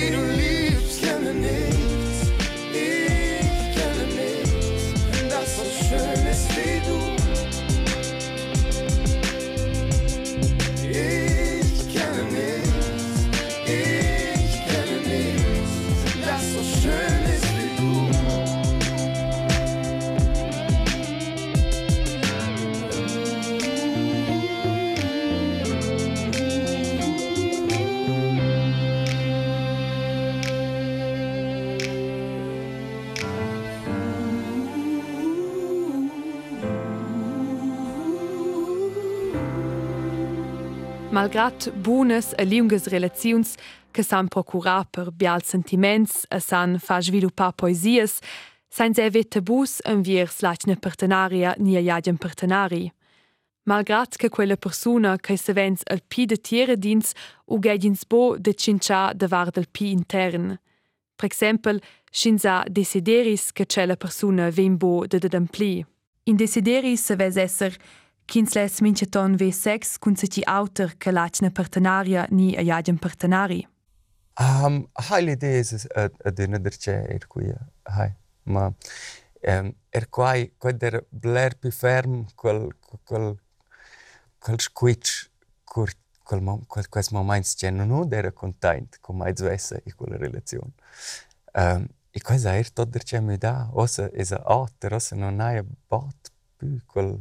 greater 0.09 0.36
Malgrat 41.17 41.71
buonas 41.73 42.35
e 42.37 42.45
lungas 42.45 42.89
relaziuns 42.89 43.55
che 43.91 44.03
san 44.03 44.29
procurar 44.29 44.85
per 44.85 45.11
bial 45.11 45.43
sentiments 45.43 46.27
e 46.29 46.41
san 46.41 46.79
fa 46.79 47.01
sviluppar 47.01 47.55
poesias, 47.55 48.21
sain 48.69 48.93
se 48.93 49.09
vet 49.09 49.31
tabus 49.31 49.81
enviers 49.87 50.43
lachna 50.43 50.77
partenaria 50.77 51.55
ni 51.57 51.75
a 51.77 51.81
jadien 51.81 52.19
partenari. 52.19 52.93
Malgrat 53.65 54.19
che 54.19 54.29
quella 54.29 54.59
persona 54.59 55.17
che 55.17 55.39
se 55.39 55.55
vens 55.55 55.81
al 55.87 56.03
pi 56.07 56.27
de 56.27 56.37
tiere 56.37 56.77
dins 56.77 57.15
u 57.47 57.59
gedins 57.61 58.05
bo 58.05 58.37
de 58.37 58.53
cincia 58.53 59.15
de 59.15 59.27
var 59.27 59.51
del 59.51 59.69
pi 59.71 59.93
intern. 59.93 60.59
Per 61.17 61.25
exempel, 61.25 61.81
scinza 62.11 62.63
desideris 62.69 63.53
che 63.53 63.65
c'è 63.65 63.87
la 63.87 63.97
persona 63.97 64.51
ven 64.51 64.77
bo 64.77 65.07
de 65.07 65.19
de 65.19 65.29
dempli. 65.29 65.83
In 66.25 66.37
desideris 66.37 67.05
se 67.05 67.17
ves 67.17 67.37
esser 67.37 67.75
Kins 68.27 68.55
les 68.55 68.81
minceton 68.83 69.37
ve 69.39 69.53
sex 69.53 69.99
kun 69.99 70.17
se 70.17 70.27
ti 70.27 70.43
auter 70.47 70.97
che 70.99 71.13
lachna 71.13 71.51
partenaria 71.51 72.27
ni 72.31 72.57
a 72.57 72.63
jadien 72.63 72.99
partenari. 72.99 73.67
Um, 74.39 74.89
hai 74.93 75.23
l'idea 75.23 75.63
ad 75.95 76.13
ad 76.25 76.39
una 76.39 76.59
derce 76.59 76.93
er 77.09 77.27
qui 77.27 77.47
hai 77.85 78.11
ma 78.43 78.67
um, 79.47 79.71
er 79.91 80.09
quai 80.11 80.51
quad 80.59 80.81
der 80.81 81.05
bler 81.11 81.55
pi 81.55 81.71
ferm 81.71 82.27
quel 82.35 82.67
quel 83.05 83.39
quel 84.39 84.61
squitch 84.61 85.31
cur 85.65 85.95
quel 86.25 86.43
mom 86.43 86.67
quel 86.67 86.89
quels 86.89 87.13
moments 87.13 87.55
che 87.55 87.71
non 87.71 87.91
ho 87.91 88.05
der 88.05 88.33
content 88.33 88.99
con 89.01 89.17
mai 89.17 89.33
zvessa 89.37 89.79
in 89.85 89.95
quella 89.95 90.17
relazione 90.17 90.73
um, 91.55 91.87
e 92.11 92.21
cosa 92.21 92.57
er 92.57 92.73
tot 92.73 92.91
derce 92.91 93.21
mi 93.21 93.39
da 93.39 93.71
ossa 93.73 94.11
es 94.13 94.33
a 94.33 94.43
alter 94.45 94.95
ossa 94.95 95.17
non 95.17 95.41
hai 95.41 95.63
bat 95.89 96.33
più 96.59 96.81
quel 96.87 97.19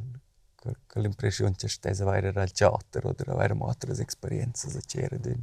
l'impression 0.93 1.53
che 1.55 1.67
stessa 1.67 2.03
avere 2.03 2.29
al 2.29 2.51
teatro 2.51 3.09
o 3.09 3.31
avere 3.31 3.55
altre 3.59 3.91
esperienze 3.93 4.69
che 4.69 4.81
c'era 4.85 5.17
di 5.17 5.35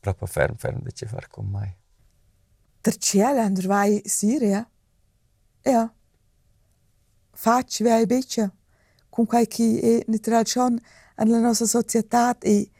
proprio 0.00 0.26
ferm 0.26 0.54
ferm 0.56 0.80
di 0.82 1.06
fare 1.06 1.28
con 1.28 1.46
me. 1.46 1.76
Der 2.82 2.96
Challenge 2.98 3.66
vai 3.66 4.02
Siria? 4.04 4.68
Ja. 5.64 5.92
Facci 7.32 7.82
un 7.84 8.06
beccia 8.06 8.52
con 9.10 9.26
quai 9.26 9.46
che 9.46 9.80
è 9.80 10.10
naturalmente 10.10 10.82
nella 11.16 11.40
nostra 11.40 11.66
società 11.66 12.36
e 12.38 12.70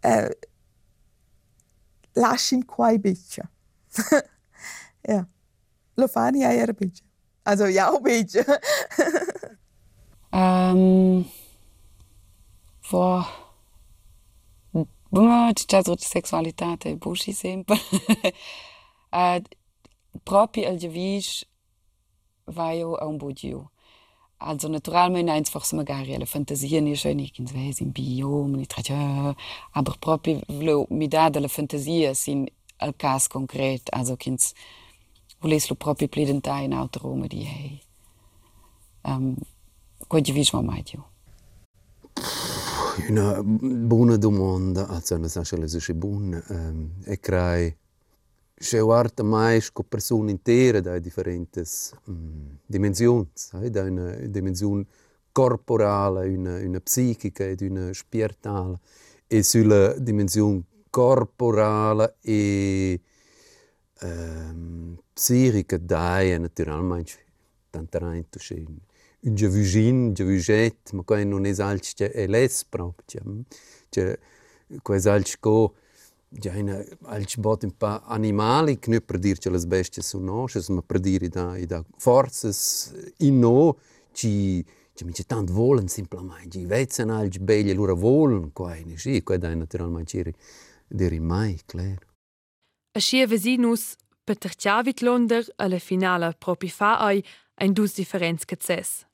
eh, 0.00 0.38
lasciamo 2.12 2.64
un 2.76 3.00
beccia. 3.00 3.50
ja. 5.02 5.26
Lo 5.94 6.08
fanno 6.08 6.38
ja 6.38 6.50
un 6.50 6.74
beccia. 6.78 7.04
Also 7.44 7.66
ja, 7.66 7.90
beccia. 8.00 8.44
beccia. 10.32 10.38
Um, 10.38 11.24
for 12.80 13.26
Buma 15.10 15.52
c'è 15.52 15.82
tutta 15.82 16.04
sessualità 16.04 16.76
e 16.84 16.96
busci 16.96 17.32
sempre. 17.32 17.76
uh, 19.10 19.42
proprio 20.22 20.68
al 20.68 20.76
javis 20.76 21.46
vai 22.44 22.78
io 22.78 22.94
a 22.94 23.06
un 23.06 23.18
bugiu. 23.18 23.68
Also 24.38 24.68
naturalmente 24.68 25.30
einfach 25.30 25.64
so 25.64 25.76
magari 25.76 26.18
Fantasien 26.26 26.86
ist 26.86 27.02
schön 27.02 27.18
ich 27.18 27.38
ins 27.38 27.52
Wesen 27.54 27.92
Biom 27.92 28.52
nicht 28.52 28.88
ja 28.88 29.36
aber 29.72 29.96
proprio 30.00 30.40
lo 30.48 30.86
mi 30.90 31.08
da 31.08 31.30
delle 31.30 31.48
fantasie 31.48 32.14
sin 32.14 32.50
al 32.78 32.92
cas 32.94 33.28
concret 33.28 33.92
also 33.92 34.16
kins 34.16 34.54
voles 35.40 35.68
lo 35.68 35.76
proprio 35.76 36.08
plidenta 36.08 36.58
in 36.58 36.72
autorome 36.72 37.28
di 37.28 37.44
hey 37.44 37.80
um, 39.04 39.36
Javis 40.20 40.52
ma 40.52 40.60
mai 40.60 40.82
io 40.92 41.10
Una 43.08 43.42
buona 43.42 44.16
domanda, 44.16 44.86
also 44.86 45.16
non 45.16 45.28
so 45.28 45.42
se 45.44 45.56
le 45.56 45.66
sono 45.66 45.98
buone. 45.98 46.42
Um, 46.48 46.90
e 47.04 47.18
crei 47.18 47.74
c'è 48.54 48.80
guarda 48.80 49.22
mai 49.22 49.62
con 49.72 49.86
persone 49.88 50.30
intere 50.30 50.80
da 50.82 50.98
differenti 50.98 51.62
um, 52.04 52.58
dimensioni, 52.64 53.28
sai, 53.32 53.70
da 53.70 53.82
una 53.82 54.12
dimensione 54.12 54.84
corporale, 55.32 56.28
una, 56.28 56.58
una 56.58 56.80
psichica 56.80 57.44
ed 57.44 57.62
una 57.62 57.92
spirituale. 57.92 58.78
E 59.26 59.42
sulla 59.42 59.94
dimensione 59.94 60.62
corporale 60.90 62.16
e 62.20 63.00
ehm, 64.00 64.98
psichica 65.14 65.78
dai 65.78 66.38
naturalmente 66.38 67.12
tanto 67.70 68.38
schön 68.38 68.66
un 68.68 68.78
üngevuschin, 69.26 70.10
üngevuschet, 70.10 70.92
ma 70.92 71.02
quei 71.02 71.24
nun 71.24 71.46
es 71.46 71.60
alch 71.60 71.94
che 71.94 72.10
eles 72.14 72.64
propria. 72.64 73.22
Che 73.90 74.18
mm, 74.18 74.78
quais 74.82 75.06
alch 75.06 75.38
go 75.40 75.74
ja 76.42 76.54
in 76.54 76.70
alch 77.02 77.38
bot 77.38 77.62
un 77.64 77.76
pa 77.76 78.02
animali, 78.06 78.78
nu 78.86 79.00
per 79.00 79.18
dir 79.18 79.38
che 79.38 79.50
las 79.50 79.66
bestie 79.66 80.02
sun 80.02 80.24
nosches, 80.24 80.68
ma 80.68 80.82
per 80.82 80.98
dir 80.98 81.28
da 81.28 81.56
da 81.66 81.84
forzas 81.98 82.92
in 83.18 83.38
no 83.38 83.78
ci 84.12 84.64
Če 84.92 85.06
mi 85.08 85.14
če 85.16 85.24
tant 85.24 85.48
volen 85.48 85.88
simplement, 85.88 86.44
če 86.52 86.66
vecen 86.68 87.10
ali 87.10 87.32
če 87.32 87.40
belje 87.48 87.76
lura 87.76 87.94
volen, 87.96 88.50
kaj 88.52 88.82
ne 88.84 88.98
ši, 89.00 89.22
kaj 89.24 89.38
daj 89.40 89.54
naturalment 89.56 90.08
čiri, 90.08 90.34
diri 90.92 91.20
maj, 91.20 91.54
kler. 91.72 92.02
A 92.92 93.00
šie 93.00 93.24
vezinus, 93.26 93.94
Peter 94.28 94.52
Tjavit 94.52 95.00
Londer, 95.00 95.48
ale 95.56 95.80
finala 95.80 96.34
propi 96.36 96.68
faaj, 96.68 97.22
ein 97.56 97.72
dus 97.72 97.96
differenz 97.96 98.44
geces. 98.44 99.06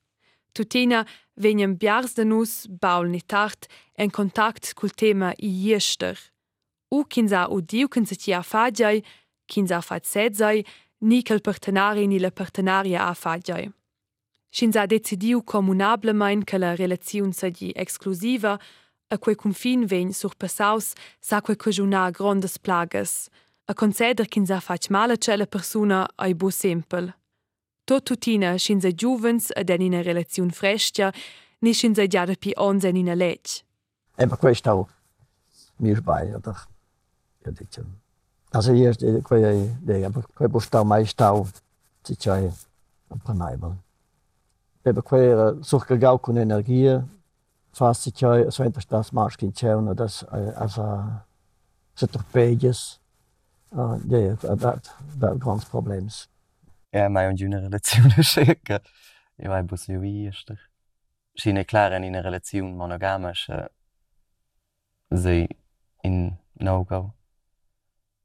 Tutina 0.58 1.04
venien 1.36 1.76
biars 1.78 2.14
de 2.14 2.24
nus 2.24 2.66
baul 2.82 3.06
ni 3.14 3.20
tart 3.22 3.68
en 3.94 4.10
kontakt 4.10 4.72
cul 4.74 4.90
tema 4.90 5.30
i 5.38 5.50
jiester. 5.62 6.18
U 6.90 7.04
kinsa 7.04 7.44
u 7.54 7.60
diu 7.62 7.86
kin 7.86 8.06
se 8.06 8.16
ti 8.18 8.34
a 8.34 8.42
fagiai, 8.42 9.04
kinsa 9.46 9.78
fat 9.88 10.04
sedzai, 10.12 10.64
ni 11.00 11.22
kel 11.22 11.40
partenari 11.46 12.08
ni 12.08 12.18
la 12.18 12.30
partenaria 12.30 13.04
a 13.06 13.14
fagiai. 13.14 13.68
Shinsa 14.50 14.86
decidiu 14.90 15.44
comunablemein 15.44 16.42
che 16.44 16.58
la 16.58 16.74
relaziun 16.74 17.32
segi 17.32 17.70
exclusiva, 17.76 18.58
a 19.12 19.16
quei 19.18 19.36
confin 19.36 19.86
vegn 19.86 20.10
surpassaus 20.10 20.94
sa 21.20 21.40
quei 21.40 21.56
cojuna 21.56 22.10
grandes 22.10 22.58
plagas, 22.58 23.28
a 23.68 23.74
conceder 23.74 24.26
kinsa 24.26 24.58
fac 24.60 24.90
mala 24.90 25.16
cella 25.16 25.46
persona 25.46 26.08
ai 26.16 26.34
bu 26.34 26.50
sempel. 26.50 27.14
Tot 27.88 28.04
tutina 28.04 28.58
shinsa 28.60 28.90
giuvens 28.92 29.48
ed 29.56 29.70
en 29.72 29.80
ina 29.80 30.02
relaziun 30.04 30.50
frestia, 30.52 31.08
ni 31.64 31.72
shinsa 31.72 32.04
giada 32.04 32.34
pi 32.36 32.52
ons 32.60 32.84
en 32.84 32.96
ina 33.00 33.14
lec. 33.16 33.62
Aber 34.18 34.36
questo 34.36 34.70
auch 34.72 34.88
mir 35.78 36.02
bei, 36.02 36.36
oder? 36.36 36.56
Ja, 37.46 37.52
dice. 37.52 37.86
Also 38.50 38.72
hier 38.72 38.90
ist 38.90 39.00
quei 39.24 39.76
de 39.80 40.04
aber 40.04 40.22
quei 40.34 40.48
bostau 40.48 40.84
mai 40.84 41.04
stau 41.04 41.46
ci 42.02 42.16
c'hai 42.16 42.52
un 43.08 43.20
panaibel. 43.20 43.76
Aber 44.84 45.02
quei 45.02 45.54
such 45.62 45.88
gau 45.98 46.18
con 46.18 46.36
energia 46.36 47.08
fast 47.72 48.04
ci 48.04 48.26
so 48.50 48.62
entra 48.64 48.82
das 48.88 49.12
maschkin 49.12 49.52
c'è 49.52 49.74
uno 49.74 49.94
das 49.94 50.24
also 50.24 51.04
se 51.94 52.06
torpedes. 52.06 53.00
Uh, 53.70 53.98
ja, 54.08 54.34
dat 54.56 54.94
dat 55.18 55.38
grands 55.38 55.64
problems. 55.64 56.28
Ja, 56.90 57.08
mai 57.08 57.26
un 57.26 57.34
giuna 57.34 57.60
relazione 57.60 58.22
secca. 58.22 58.80
Io 59.36 59.52
hai 59.52 59.62
bus 59.62 59.88
io 59.88 60.00
viester. 60.00 60.58
Scine 61.34 61.64
klar 61.64 61.92
in 61.92 62.04
una 62.04 62.20
relazione 62.20 62.72
monogama 62.72 63.32
sei 65.10 65.46
in 66.02 66.36
no-go. 66.52 67.14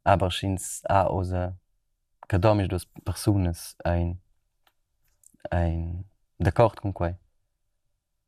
Aber 0.05 0.31
schins 0.31 0.81
a 0.89 1.09
osa 1.11 1.57
cadomis 2.27 2.67
dos 2.67 2.85
personas 3.03 3.75
ein 3.83 4.21
ein 5.51 6.05
d'accordo 6.37 6.81
con 6.81 6.93
quei. 6.93 7.15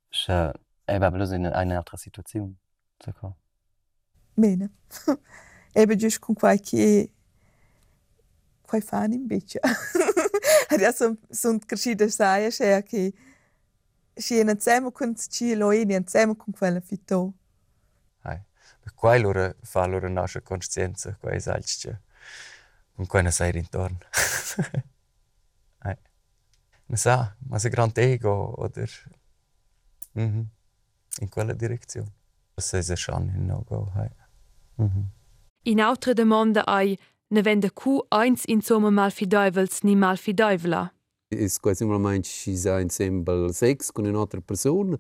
Che 0.10 0.54
è 0.86 0.98
bablos 0.98 1.32
in 1.32 1.46
una 1.46 1.78
altra 1.78 1.98
situazione. 1.98 2.56
D'accordo. 2.98 3.38
Bene. 4.34 4.70
Eben 5.74 5.98
giusto 5.98 6.20
con 6.26 6.36
qualche 6.36 7.15
quai 8.66 8.82
fan 8.82 9.14
invece. 9.14 9.60
Adesso 10.70 11.18
sono 11.30 11.60
cresciuta 11.66 12.08
sai 12.10 12.52
che 12.52 12.84
che 12.84 13.14
si 14.14 14.38
è 14.38 14.50
insieme 14.50 14.92
con 14.92 15.16
ci 15.16 15.56
lo 15.56 15.72
è 15.72 15.78
insieme 15.78 16.36
con 16.36 16.54
quella 16.54 16.80
fito. 16.80 17.34
Hai. 18.22 18.42
Per 18.80 18.94
quai 18.94 19.22
loro 19.22 19.56
fa 19.62 19.86
loro 19.86 20.10
nostra 20.10 20.42
coscienza, 20.42 21.16
quai 21.20 21.40
salce. 21.40 22.02
Con 22.96 23.06
quai 23.08 23.24
ne 23.24 23.32
sai 23.32 23.58
intorno. 23.58 23.98
Hai. 25.80 25.98
Ma 26.88 26.96
sa, 26.96 27.36
ma 27.48 27.60
se 27.60 27.70
grand 27.70 27.98
ego 27.98 28.54
oder 28.58 28.90
mhm. 30.14 30.46
in 31.20 31.30
quella 31.30 31.54
direzione. 31.54 32.12
Das 32.56 32.72
ist 32.74 32.98
schon 32.98 33.30
in 33.36 33.48
no-go, 33.48 33.92
hai. 33.96 34.10
Mhm. 34.78 35.12
In 35.64 35.82
autre 35.82 36.14
demanda 36.14 36.66
ai 36.66 36.98
ne 37.28 37.42
vende 37.42 37.70
cu 37.70 38.06
eins 38.10 38.44
insomma 38.46 38.90
mal 38.90 39.12
fideivels 39.12 39.82
ni 39.82 39.96
mal 39.96 40.18
fideivla. 40.18 40.94
Es 41.28 41.60
quasi 41.60 41.86
normalmente 41.86 42.28
si 42.28 42.56
sa 42.56 42.80
insieme 42.80 43.24
sex 43.52 43.92
con 43.92 44.06
un'altra 44.06 44.42
persona 44.42 44.98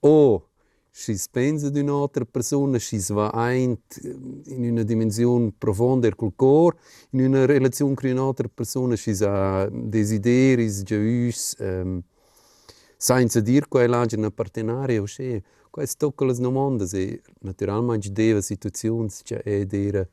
o 0.00 0.48
si 0.90 1.16
pensa 1.30 1.70
di 1.70 1.80
un'altra 1.80 2.24
persona, 2.24 2.78
si 2.78 3.00
va 3.12 3.30
eint 3.52 4.00
in 4.46 4.70
una 4.70 4.82
dimensione 4.82 5.52
profonda 5.56 6.12
col 6.14 6.32
cor, 6.34 6.74
in 7.10 7.20
una 7.26 7.46
relazione 7.46 7.94
con 7.94 8.10
un'altra 8.10 8.48
persona, 8.52 8.96
si 8.96 9.14
ha 9.22 9.68
desideri, 9.70 10.68
giaus, 10.82 11.54
um, 11.60 12.02
senza 12.96 13.40
dir 13.40 13.68
qual 13.68 13.88
è 13.88 14.16
una 14.16 14.30
partenaria 14.32 15.00
o 15.00 15.06
se 15.06 15.44
queste 15.70 15.98
tocca 15.98 16.24
le 16.24 16.34
se 16.86 17.22
naturalmente 17.42 18.10
deve 18.10 18.42
situazioni 18.42 19.08
cioè 19.22 19.40
è 19.42 19.64
dire 19.66 20.10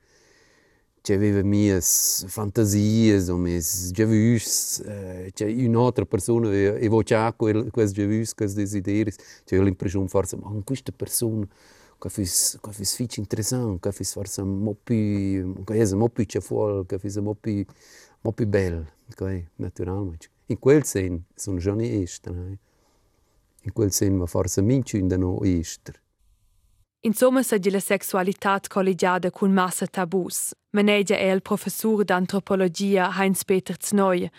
Че 1.06 1.18
vive 1.18 1.44
minhas 1.44 2.26
fantasias, 2.30 3.30
ou 3.30 3.38
meus 3.38 3.91
javus, 3.94 4.80
eh, 4.80 5.32
che 5.36 5.46
un'altra 5.46 6.04
persona, 6.04 6.52
e 6.52 6.88
vou 6.89 7.04
già 7.04 7.32
con 7.32 7.70
quei 7.70 7.88
javus, 7.94 8.34
com, 8.34 8.48
desideri, 8.48 9.13
che 9.44 9.60
ho 9.60 9.62
l'impressione 9.62 10.10
com 10.10 10.22
ma 10.41 10.50
con 10.50 10.63
questa 10.63 10.91
persona, 10.91 11.48
che 12.00 12.10
fis, 12.10 12.58
che 12.60 12.72
fis 12.72 12.96
fici 12.96 13.20
interessante, 13.20 13.88
che 13.88 13.91
fis 13.91 14.13
forse 14.13 14.41
un 14.41 14.63
po' 14.63 14.76
più, 14.84 15.63
que 15.63 15.76
è 15.76 15.94
un 15.94 16.00
po' 16.00 16.12
mais 16.15 16.39
fuori, 16.39 16.88
che 16.88 16.98
fis 16.98 17.18
uma 17.18 17.34
po' 17.34 17.38
più, 17.39 17.54
un 17.54 17.65
po' 18.22 18.32
più 18.32 18.48
bello, 18.48 18.88
okay? 19.12 19.48
naturalmente. 19.58 20.32
Em 20.48 20.58
quel 20.58 20.84
senso, 20.86 21.26
sono 21.36 21.60
già 21.60 21.76
ne 21.76 22.02
estero, 22.02 22.36
em 22.36 22.58
eh. 23.62 23.72
quel 23.72 23.91
senso, 23.91 24.18
ma 24.18 24.26
forse 24.26 24.63
minci 24.63 24.98
in 24.98 25.08
da 25.08 25.18
noi. 25.18 25.63
Insomma 27.06 27.41
di 27.60 27.70
la 27.70 27.80
sexualitat 27.80 28.68
collegiada 28.68 29.30
cun 29.30 29.52
massa 29.52 29.86
tabus. 29.86 30.54
Manegia 30.72 31.15
è 31.15 31.32
il 31.32 31.41
professur 31.41 32.04
d'antropologia 32.04 33.12
Heinz-Peter 33.15 33.78
Znoi. 33.80 34.30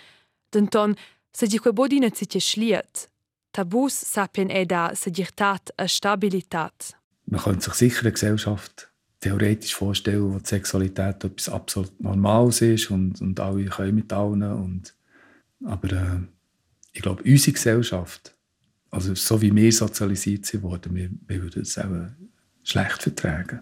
Denton 0.50 0.92
di 1.38 1.58
quei 1.58 1.72
bodina 1.72 2.08
zice 2.12 2.40
schliet. 2.40 3.08
Tabus 3.52 3.94
sapien 4.04 4.48
è 4.50 4.64
da 4.64 4.92
segirtat 4.94 5.72
a 5.76 5.86
stabilitat. 5.86 6.96
Man 7.26 7.40
könnte 7.40 7.70
sich 7.70 7.74
sicher 7.74 8.00
eine 8.02 8.12
Gesellschaft 8.12 8.90
theoretisch 9.20 9.74
vorstellen, 9.74 10.32
wo 10.32 10.38
die 10.38 10.48
Sexualität 10.48 11.22
etwas 11.22 11.48
absolut 11.48 12.00
Normales 12.00 12.62
ist 12.62 12.90
und, 12.90 13.20
und 13.20 13.38
alle 13.38 13.64
können 13.66 13.94
mit 13.94 14.12
allen. 14.12 14.42
Und, 14.42 14.92
aber 15.64 15.92
äh, 15.92 16.20
ich 16.92 17.02
glaube, 17.02 17.22
unsere 17.22 17.52
Gesellschaft, 17.52 18.34
also 18.90 19.14
so 19.14 19.40
wie 19.40 19.54
wir 19.54 19.72
sozialisiert 19.72 20.46
sind 20.46 20.64
wir, 20.64 21.10
wir 21.28 21.42
würden 21.42 21.62
das 21.62 21.78
auch 21.78 22.08
schlecht 22.66 23.02
vertragen. 23.02 23.60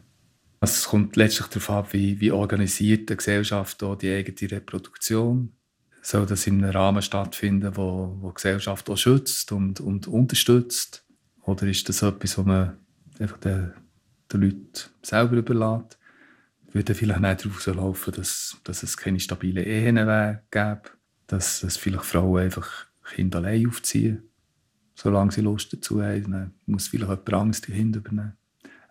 Also 0.60 0.72
es 0.72 0.84
kommt 0.84 1.16
letztlich 1.16 1.48
darauf 1.48 1.70
ab, 1.70 1.92
wie, 1.92 2.20
wie 2.20 2.32
organisiert 2.32 3.10
eine 3.10 3.18
Gesellschaft 3.18 3.82
auch 3.82 3.96
die 3.96 4.10
eigene 4.10 4.50
Reproduktion. 4.50 5.52
Soll 6.00 6.26
das 6.26 6.46
in 6.46 6.62
einem 6.64 6.72
Rahmen 6.72 7.02
stattfinden, 7.02 7.76
wo, 7.76 8.16
wo 8.20 8.28
die 8.28 8.34
Gesellschaft 8.34 8.88
auch 8.88 8.96
schützt 8.96 9.52
und, 9.52 9.80
und 9.80 10.06
unterstützt? 10.06 11.04
Oder 11.42 11.66
ist 11.66 11.88
das 11.88 12.02
etwas, 12.02 12.38
was 12.38 12.46
man 12.46 12.78
einfach 13.18 13.38
den, 13.38 13.72
den 14.32 14.40
Leuten 14.40 14.72
selber 15.02 15.36
überlässt? 15.36 15.98
Würde 16.72 16.94
vielleicht 16.94 17.20
nicht 17.20 17.44
darauf 17.44 17.62
so 17.62 17.72
laufen, 17.72 18.14
dass, 18.14 18.56
dass 18.64 18.82
es 18.82 18.96
keine 18.96 19.20
stabilen 19.20 19.64
Ehen 19.64 19.96
gäbe, 20.50 20.82
dass, 21.26 21.60
dass 21.60 21.76
vielleicht 21.76 22.06
Frauen 22.06 22.42
einfach 22.42 22.86
Kinder 23.14 23.38
allein 23.38 23.68
aufziehen, 23.68 24.22
solange 24.94 25.32
sie 25.32 25.42
Lust 25.42 25.72
dazu 25.72 26.02
haben. 26.02 26.32
Dann 26.32 26.54
muss 26.66 26.88
vielleicht 26.88 27.10
jemand 27.10 27.32
Angst 27.34 27.68
die 27.68 27.72
Kinder 27.72 27.98
übernehmen. 27.98 28.36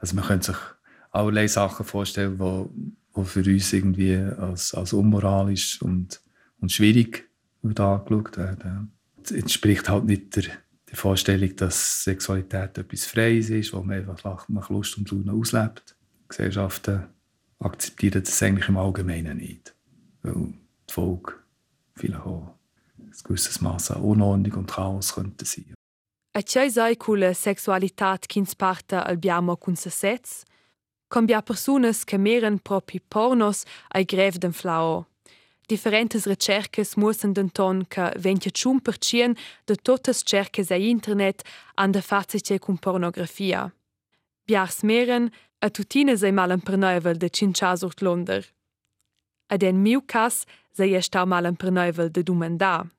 Also 0.04 0.18
man 0.18 0.26
könnte 0.26 0.48
sich 0.48 0.62
allerlei 1.12 1.48
Sachen 1.48 1.86
vorstellen, 1.86 2.38
die, 2.38 2.96
die 3.16 3.24
für 3.24 3.40
uns 3.40 3.72
irgendwie 3.72 4.18
als, 4.18 4.74
als 4.74 4.92
unmoralisch 4.92 5.82
und, 5.82 6.22
und 6.60 6.74
schwierig 6.74 7.30
angeschaut 7.64 8.38
werden. 8.38 8.92
Es 9.24 9.32
entspricht 9.32 9.88
halt 9.88 10.04
nicht 10.04 10.36
der, 10.36 10.44
der 10.90 10.98
Vorstellung, 10.98 11.56
dass 11.56 12.04
Sexualität 12.04 12.78
etwas 12.78 13.06
Freies 13.06 13.50
ist, 13.50 13.72
wo 13.72 13.82
man 13.82 13.96
einfach 14.06 14.50
nach 14.50 14.70
Lust 14.70 14.98
und 14.98 15.10
Laune 15.10 15.32
auslebt. 15.32 15.96
Gesellschaften 16.28 17.04
akzeptieren 17.60 18.24
das 18.26 18.44
eigentlich 18.44 18.68
im 18.68 18.76
Allgemeinen 18.76 19.38
nicht. 19.38 19.74
Weil 20.22 20.34
die 20.90 20.94
Folge 20.94 21.36
vielleicht 21.96 22.26
auch 22.26 22.54
ein 23.00 23.14
gewisses 23.24 23.62
Maß 23.62 23.92
an 23.92 24.02
Unordnung 24.02 24.52
und 24.52 24.70
Chaos 24.70 25.16
könnte 25.16 25.46
sein. 25.46 25.74
Atgei 26.36 26.72
sei 26.72 26.96
culla 26.98 27.32
sexualitad 27.32 28.26
ch'ins 28.26 28.56
parta 28.56 29.06
albiamo 29.06 29.56
cun 29.56 29.76
sesets, 29.76 30.44
combia 31.08 31.44
persunas 31.44 32.04
che 32.04 32.18
meren 32.18 32.58
propi 32.58 33.00
pornos 33.00 33.64
ai 33.90 34.04
grev 34.04 34.38
d'en 34.38 34.52
flao. 34.52 35.06
Differentes 35.68 36.26
recerches 36.26 36.96
muossen 36.96 37.34
denton 37.34 37.86
che 37.88 38.12
21% 38.18 39.38
de 39.66 39.76
totas 39.76 40.24
cerches 40.24 40.72
a 40.72 40.76
internet 40.76 41.44
han 41.76 41.92
da 41.92 42.00
de 42.00 42.06
fazice 42.06 42.60
cun 42.60 42.78
pornografia. 42.78 43.72
Biars 44.48 44.82
meren, 44.82 45.32
a 45.60 45.70
tutine 45.70 46.18
sei 46.18 46.32
malenperneuvel 46.32 47.18
de 47.18 47.30
cinchasurt 47.30 48.02
Londra. 48.02 48.42
Ad 49.50 49.62
en 49.62 49.84
miu 49.84 50.02
cas 50.02 50.46
sei 50.72 50.96
estau 50.96 51.26
malenperneuvel 51.26 52.10
de 52.12 52.24
dumendar. 52.24 52.90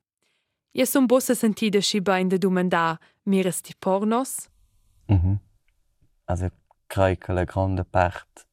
De 0.74 0.80
dumanda. 0.80 0.80
Je 0.80 0.84
sun 0.86 1.06
bosse 1.06 1.34
sentide 1.34 1.80
schibein 1.80 2.28
de 2.28 2.38
dumanda 2.38 2.98
meres 3.24 3.62
di 3.62 3.74
pornos? 3.78 4.48
Mhm. 5.08 5.38
Also 6.26 6.50
crei 6.88 7.16
che 7.16 7.32
la 7.32 7.44
grande 7.44 7.84
part 7.84 8.46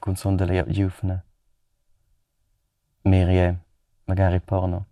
con 0.00 0.16
son 0.16 0.36
delle 0.36 0.64
giovane 0.68 1.24
Merie 3.04 3.58
magari 4.06 4.40
porno. 4.40 4.86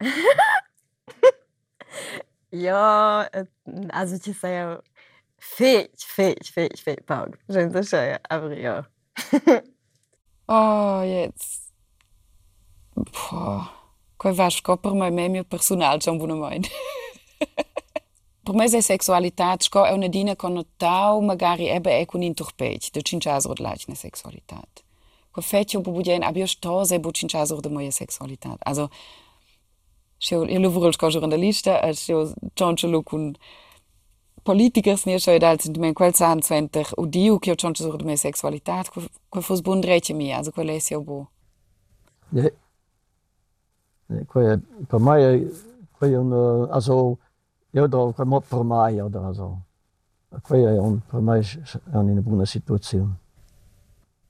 Ja, 2.52 3.28
et- 3.32 3.48
also 3.92 4.18
ci 4.18 4.32
sei 4.32 4.76
fech, 5.38 5.90
fech, 5.96 6.50
fech, 6.52 6.82
fech 6.82 7.04
Paul. 7.06 7.30
Gente 7.48 7.82
sei, 7.84 8.18
aber 8.28 8.58
ja. 8.58 8.84
Oh, 10.48 11.02
jetzt. 11.04 11.72
Boah. 12.96 13.70
que 14.20 14.32
vais 14.32 14.60
cá 14.60 14.76
por 14.76 14.94
mim 14.94 15.28
meu 15.28 15.44
personagem, 15.44 16.00
são 16.02 16.18
boa 16.18 16.36
mãe. 16.36 16.60
Por 18.44 18.54
mim 18.54 18.64
é 18.64 18.80
sexualidade, 18.82 19.70
cá 19.70 19.86
é 19.88 19.94
uma 19.94 20.08
dina 20.08 20.34
com 20.34 20.58
o 20.58 20.64
tal, 20.64 21.22
magari 21.22 21.68
é 21.68 21.78
bem 21.78 22.04
com 22.04 22.18
um 22.18 22.22
interpete, 22.22 22.90
do 22.90 23.00
chinchaz 23.06 23.46
ou 23.46 23.54
de 23.54 23.62
na 23.62 23.94
sexualidade. 23.94 24.84
Que 25.32 25.40
fecha 25.40 25.78
o 25.78 25.82
bubujen, 25.82 26.24
abio 26.24 26.46
stose, 26.48 26.98
bu 26.98 27.12
chinchaz 27.14 27.50
ou 27.50 27.60
de 27.60 27.68
moja 27.68 27.92
sexualidade. 27.92 28.58
Also, 28.64 28.90
eu 30.30 30.44
levo 30.44 30.86
o 30.86 30.98
cá 30.98 31.10
jornalista, 31.10 31.80
eu 32.08 32.34
chanchelo 32.58 33.02
com 33.04 33.32
politikers 34.42 35.04
niet 35.04 35.22
zo 35.22 35.38
dat 35.38 35.64
in 35.64 35.80
mijn 35.80 35.94
kwel 35.94 36.14
zijn 36.14 36.40
twintig 36.40 36.94
und 36.94 37.12
die 37.12 37.32
ook 37.32 37.44
je 37.44 37.52
chance 37.56 37.86
over 37.86 38.04
mijn 38.04 38.18
Sexualität 38.18 38.88
qua 39.28 39.40
voor 39.40 39.62
bondretje 39.62 40.14
mee 40.14 40.34
also 40.34 40.50
kwel 40.50 40.68
is 40.68 40.88
je 40.88 40.98
bo 40.98 41.28
Quei, 44.26 44.58
per 44.86 44.98
me, 44.98 45.50
quei 45.92 46.14
un, 46.14 46.32
eh, 46.32 46.72
also, 46.72 47.18
io 47.70 47.86
do, 47.86 48.12
quei 48.12 48.26
mo 48.26 48.40
per 48.40 48.62
me, 48.64 49.00
oder, 49.00 49.22
also, 49.24 49.62
quei 50.42 50.64
è 50.64 50.78
un, 50.78 51.00
per 51.06 51.20
me 51.20 51.40
è 51.40 51.96
una 51.96 52.20
buona 52.20 52.44
situazione. 52.44 53.18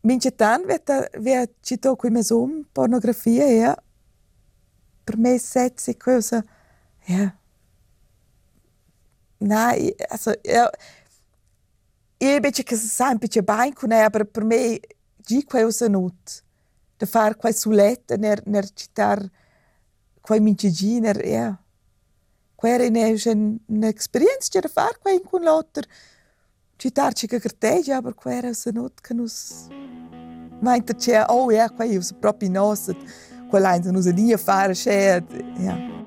Mince 0.02 0.34
tan 0.34 0.64
vet 0.64 1.10
vet 1.18 1.56
cito 1.60 1.94
qui 1.94 2.10
mesum 2.10 2.64
pornografia 2.72 3.44
ja. 3.44 3.76
Per 5.04 5.16
me 5.18 5.38
setzi 5.38 5.96
cosa 5.96 6.42
ja. 7.04 7.36
Nein, 9.38 9.92
also 10.08 10.32
ja. 10.42 10.70
Invece 12.16 12.62
che 12.62 12.76
sa 12.76 13.10
un 13.10 13.18
po' 13.18 13.42
bain 13.42 13.74
con 13.74 13.92
aber 13.92 14.24
per 14.24 14.44
me 14.44 14.80
gi 15.16 15.44
quei 15.44 15.64
usa 15.64 15.86
nut. 15.88 16.44
Da 16.96 17.06
far 17.06 17.36
quei 17.36 17.52
sulette 17.52 18.16
ner 18.16 18.40
ner 18.46 18.72
quei 20.22 20.38
é. 20.38 21.30
ja 21.30 21.58
quer 22.56 22.80
in 22.82 22.96
es 22.96 23.26
en 23.26 23.60
experienz 23.82 24.48
che 24.48 24.60
far 24.68 24.98
quei 24.98 25.16
in 25.16 25.24
cun 25.24 25.44
lotter 25.44 25.84
citar 26.78 27.12
che 27.12 27.40
cartei 27.40 27.82
ja 27.82 28.02
per 28.02 28.14
quer 28.14 28.44
es 28.44 28.66
not 28.66 29.00
che 29.00 29.14
nus 29.14 29.68
meinte 30.60 30.94
che 30.94 31.24
oh 31.28 31.50
ja 31.50 31.70
quei 31.70 31.96
us 31.96 32.12
propi 32.12 32.48
nos 32.48 32.90
quella 33.50 33.74
in 33.74 33.90
nus 33.92 34.06
nie 34.06 34.36
fare 34.36 34.74
che 34.74 35.24
ja 35.56 35.76
yeah. 35.76 35.99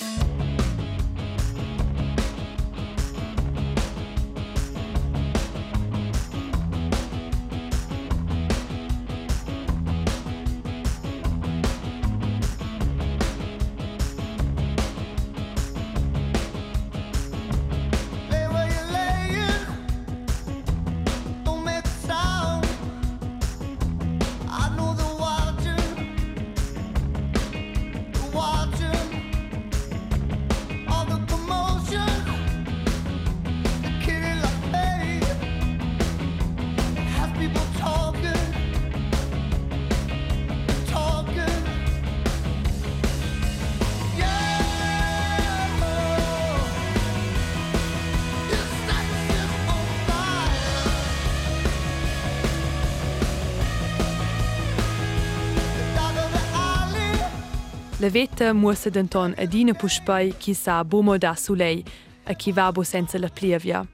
Levete 58.04 58.52
muosse 58.52 58.92
den 58.92 59.08
ton 59.08 59.34
e 59.38 59.48
dine 59.48 59.74
puspei 59.74 60.34
chi 60.38 60.54
sa 60.54 60.84
bumo 60.84 61.18
da 61.18 61.36
sulei, 61.36 61.86
a 62.26 62.34
chi 62.34 62.52
vabo 62.52 62.84
senza 62.84 63.18
la 63.18 63.30
plievia. 63.30 63.88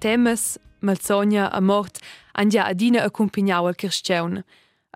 Temes, 0.00 0.58
malsogna 0.80 1.50
a 1.52 1.60
mort 1.60 1.98
andia 2.32 2.64
a 2.64 2.72
dine 2.72 3.00
accompagnau 3.02 3.66
al 3.66 3.74
kirscheun, 3.74 4.42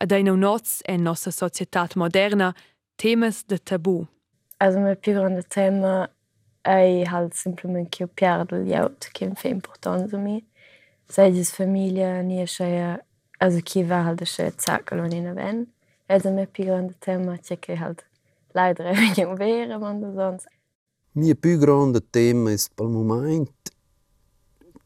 a 0.01 0.07
dai 0.07 0.23
nau 0.23 0.37
noz 0.37 0.81
en 0.89 1.03
nossa 1.03 1.31
societat 1.31 1.95
moderna 1.95 2.55
temes 2.97 3.45
de 3.45 3.59
tabu. 3.59 4.07
Also 4.59 4.81
me 4.81 4.97
più 4.97 5.13
grande 5.13 5.43
tema 5.43 6.09
ei 6.65 7.05
halt 7.05 7.35
simplement 7.35 7.91
che 7.91 8.07
piardo 8.07 8.57
gli 8.57 8.73
aut 8.73 9.11
che 9.13 9.31
fa 9.35 9.49
importanza 9.49 10.17
mi. 10.17 10.43
Sei 11.07 11.33
dis 11.33 11.53
famiglia 11.53 12.23
ni 12.23 12.47
scheia 12.47 12.99
also 13.41 13.61
chi 13.63 13.83
va 13.83 14.05
halt 14.05 14.21
de 14.21 14.25
sche 14.25 14.55
zackel 14.57 15.01
und 15.01 15.13
in 15.13 15.27
aven. 15.27 15.67
Also 16.07 16.31
me 16.31 16.47
più 16.47 16.65
grande 16.65 16.95
tema 16.99 17.37
che 17.37 17.59
che 17.59 17.77
halt 17.77 18.11
leider 18.55 18.87
è 19.17 19.23
un 19.25 19.35
vero, 19.35 19.79
quando 19.79 20.13
sonst. 20.15 20.47
Mio 21.13 21.35
più 21.35 21.59
grande 21.59 22.09
tema 22.09 22.51
è 22.51 22.57
per 22.75 22.87
il 22.87 22.93
momento 22.93 23.53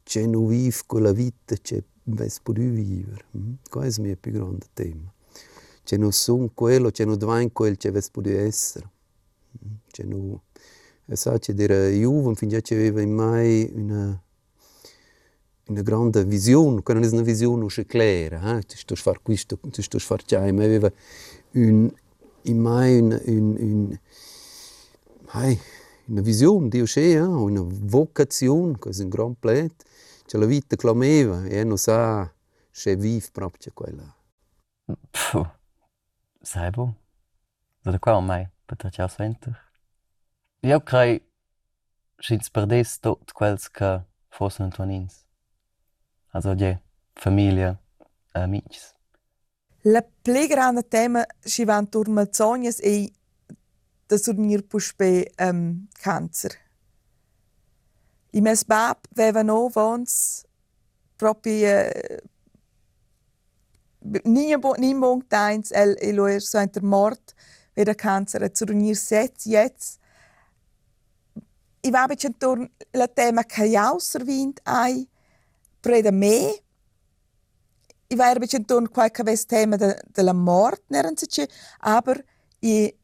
c'è 0.03 0.27
non 0.27 0.47
vive 0.47 0.77
quella 0.87 1.13
vita 1.13 1.55
che 1.61 1.85
ves 2.05 2.41
può 2.41 2.53
vivere. 2.53 3.25
Questo 3.69 4.01
è 4.01 4.05
il 4.05 4.09
mio 4.09 4.17
più 4.17 4.33
grande 4.33 4.67
tema. 4.73 5.13
C'è 5.85 5.97
non 5.97 6.13
sono 6.13 6.51
quello, 6.53 6.91
c'è 6.91 7.05
non 7.05 7.17
diventa 7.17 7.53
quello 7.53 7.77
che 7.77 7.91
ves 7.91 8.11
può 8.11 8.23
essere. 8.25 8.91
Mm? 9.65 9.75
C'è 9.91 10.05
non... 10.05 10.41
Sa 11.13 11.39
che 11.39 11.55
dire 11.55 11.91
Juve 11.93 12.35
finché 12.35 12.61
che 12.61 12.75
aveva 12.75 13.01
in 13.01 13.13
mai 13.13 13.71
una 13.73 14.21
una 15.69 15.83
grande 15.83 16.25
visione, 16.25 16.83
che 16.83 16.93
non 16.93 17.03
è 17.03 17.09
una 17.09 17.23
visione 17.23 17.65
usce 17.65 17.87
clara, 17.87 18.57
eh? 18.57 18.63
sto 18.67 18.95
far 18.95 19.21
questo, 19.21 19.59
tu 19.59 19.83
sto 19.83 19.99
far 19.99 20.23
ciò, 20.23 20.41
ma 20.53 20.63
aveva 20.63 20.91
un, 21.53 21.91
in 22.47 22.59
mai 22.59 22.99
un, 22.99 23.21
un, 23.27 23.57
un, 23.59 23.99
hai, 25.27 25.59
una 26.07 26.21
visione 26.21 26.69
di 26.69 26.81
usce, 26.81 27.13
eh? 27.13 27.21
una 27.21 27.63
vocazione, 27.65 28.79
che 28.79 28.91
è 28.91 29.03
un 29.03 29.09
gran 29.09 29.35
plet, 29.39 29.85
che 30.25 30.39
la 30.39 30.47
vita 30.47 30.77
clameva 30.77 31.45
e 31.45 31.65
non 31.65 31.79
sa 31.79 32.33
se 32.71 32.97
vive 32.97 33.29
proprio 33.33 33.73
quella. 33.73 34.17
Puh. 34.85 35.51
Sai. 36.43 36.71
So 36.73 36.95
da 37.91 37.99
qua 37.99 38.21
mai, 38.21 38.49
per 38.65 38.91
ciao 38.91 39.09
center. 39.09 39.57
Io 40.63 40.81
crei 40.81 41.21
schins 42.19 42.51
perdes 42.51 42.99
tot 42.99 43.33
quels 43.33 43.69
che 43.71 44.05
fossen 44.29 44.65
antonins. 44.65 45.25
Also 46.33 46.55
die 46.55 46.81
Familie, 47.15 47.79
amics. 48.35 48.96
La 49.89 50.03
più 50.03 50.47
grande 50.49 50.89
tema 50.89 51.25
ci 51.45 51.65
va 51.65 51.79
intorno 51.79 52.19
al 52.19 52.29
sogno 52.33 52.71
è 52.77 53.09
da 54.07 54.17
surnir 54.17 54.67
puspe 54.67 55.33
um, 55.39 55.87
cancer. 55.93 56.51
I 58.31 58.41
mes 58.41 58.65
bab 58.65 58.97
aveva 59.13 59.43
no 59.43 59.69
vons 59.69 60.45
proprio 61.15 61.87
uh, 61.87 62.19
nie 64.25 64.59
bo 64.59 64.75
nie 64.77 64.95
bon 64.95 65.23
tains 65.29 65.71
el 65.71 65.97
elo 66.01 66.27
er 66.27 66.41
so 66.41 66.59
inter 66.59 66.83
mort 66.83 67.35
veda 67.75 67.95
cancer 67.95 68.43
e 68.43 68.51
surnir 68.53 68.97
set 68.97 69.47
jetzt 69.47 70.01
I 71.81 71.91
va 71.91 72.07
bitte 72.07 72.27
intorno 72.27 72.69
la 72.91 73.07
tema 73.07 73.45
che 73.45 73.65
jau 73.67 73.99
servint 73.99 74.61
ai 74.65 75.09
preda 75.81 76.11
me 76.11 76.66
i 78.09 78.15
vai 78.15 78.37
un 78.39 78.65
ton 78.65 78.89
qualche 78.89 79.23
vez 79.23 79.45
tema 79.47 79.77
de, 79.77 79.97
della 80.13 80.33
mort 80.33 80.83
neren 80.89 81.17
se 81.17 81.49
aber 81.81 82.25
i 82.61 82.95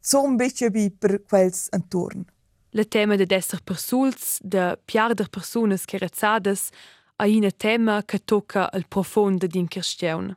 zum 0.00 0.36
bitte 0.36 0.70
bi 0.70 0.90
per 0.90 1.22
quels 1.28 1.68
entorn. 1.70 2.26
Le 2.70 2.84
tema 2.84 3.16
de 3.16 3.26
esser 3.28 3.60
persuls, 3.62 4.38
de 4.42 4.76
piarder 4.84 5.28
personas 5.28 5.84
cherezzades, 5.86 6.70
a 7.16 7.26
ina 7.26 7.50
tema 7.50 8.02
che 8.02 8.18
tocca 8.24 8.70
al 8.72 8.86
profondo 8.88 9.46
din 9.46 9.68
cristiaun. 9.68 10.36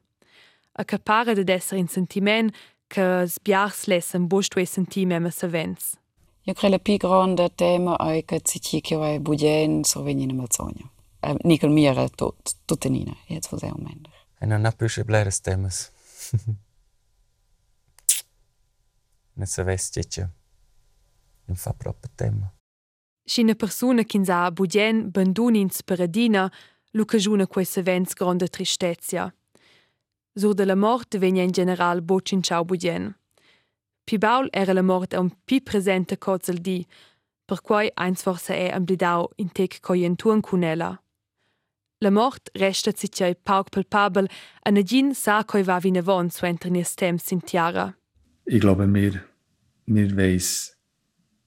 A 0.74 0.84
che 0.84 1.00
pare 1.00 1.34
de 1.34 1.54
esser 1.54 1.78
in 1.78 1.88
sentiment 1.88 2.54
che 2.88 3.26
sbiars 3.26 3.86
lessen 3.86 4.28
bostue 4.28 4.66
sentimema 4.66 5.32
savens. 5.32 5.98
Io 6.44 6.54
credo 6.54 6.76
la 6.76 6.80
più 6.80 6.98
grande 6.98 7.50
tema 7.56 7.98
è 7.98 8.24
che 8.24 8.40
si 8.44 8.62
ci 8.62 8.82
che 8.82 8.96
vai 8.96 9.20
budgen 9.20 9.84
so 9.84 10.04
venire 10.04 10.32
nel 10.32 10.48
Eh, 11.28 11.36
nikkelmire 11.38 12.10
tot, 12.16 12.56
tot 12.66 12.82
de 12.82 12.90
Nina. 12.90 13.14
Je 13.28 13.34
het 13.34 13.48
veel 13.48 13.80
minder. 13.84 14.26
En 14.38 14.50
dan 14.50 14.62
napiše 14.62 15.04
blere 15.06 15.30
stemes. 15.30 15.92
ne 19.34 19.46
se 19.46 19.64
veste 19.64 20.08
che. 20.08 20.30
Non 21.46 21.56
fa 21.56 21.74
proprio 21.74 22.12
tema. 22.16 22.54
Si 23.24 23.42
una 23.42 23.56
persona 23.56 24.04
che 24.04 24.26
sa 24.26 24.52
budien 24.52 25.12
banduni 25.12 25.60
in 25.60 25.70
speradina, 25.70 26.52
lo 26.92 27.06
cagiona 27.06 27.48
questa 27.48 27.82
vens 27.82 28.14
grande 28.14 28.48
tristezza. 28.48 29.34
Sur 30.34 30.54
de 30.54 30.76
morte 30.76 31.18
venia 31.18 31.44
in 31.44 31.52
general 31.52 32.02
bocin 32.02 32.42
ciao 32.42 32.64
budien. 32.64 33.16
Pibaul 34.04 34.48
era 34.52 34.74
la 34.74 34.82
morte 34.82 35.18
un 35.18 35.30
pi 35.44 35.62
presente 35.62 36.18
cozel 36.18 36.62
di, 36.62 36.88
per 37.46 37.62
cui 37.62 37.92
eins 37.94 38.22
forse 38.22 38.56
è 38.56 38.72
amblidau 38.72 39.30
in 39.36 39.52
tec 39.52 39.80
coientun 39.82 40.42
cunella. 40.42 41.02
La 42.00 42.12
mort 42.12 42.52
resta 42.54 42.92
sicher 42.94 43.34
pauk 43.34 43.72
palpabel, 43.72 44.28
a 44.62 44.70
negin 44.72 45.16
sa 45.16 45.42
coi 45.44 45.64
va 45.66 45.80
vinavon 45.82 46.30
su 46.30 46.46
entren 46.46 46.74
nies 46.74 46.96
temps 46.96 47.32
in 47.32 47.42
tiara. 47.42 47.96
Ich 48.46 48.62
glaube, 48.62 48.86
wir, 48.94 49.24
wir 49.88 50.16
wollen 50.16 50.38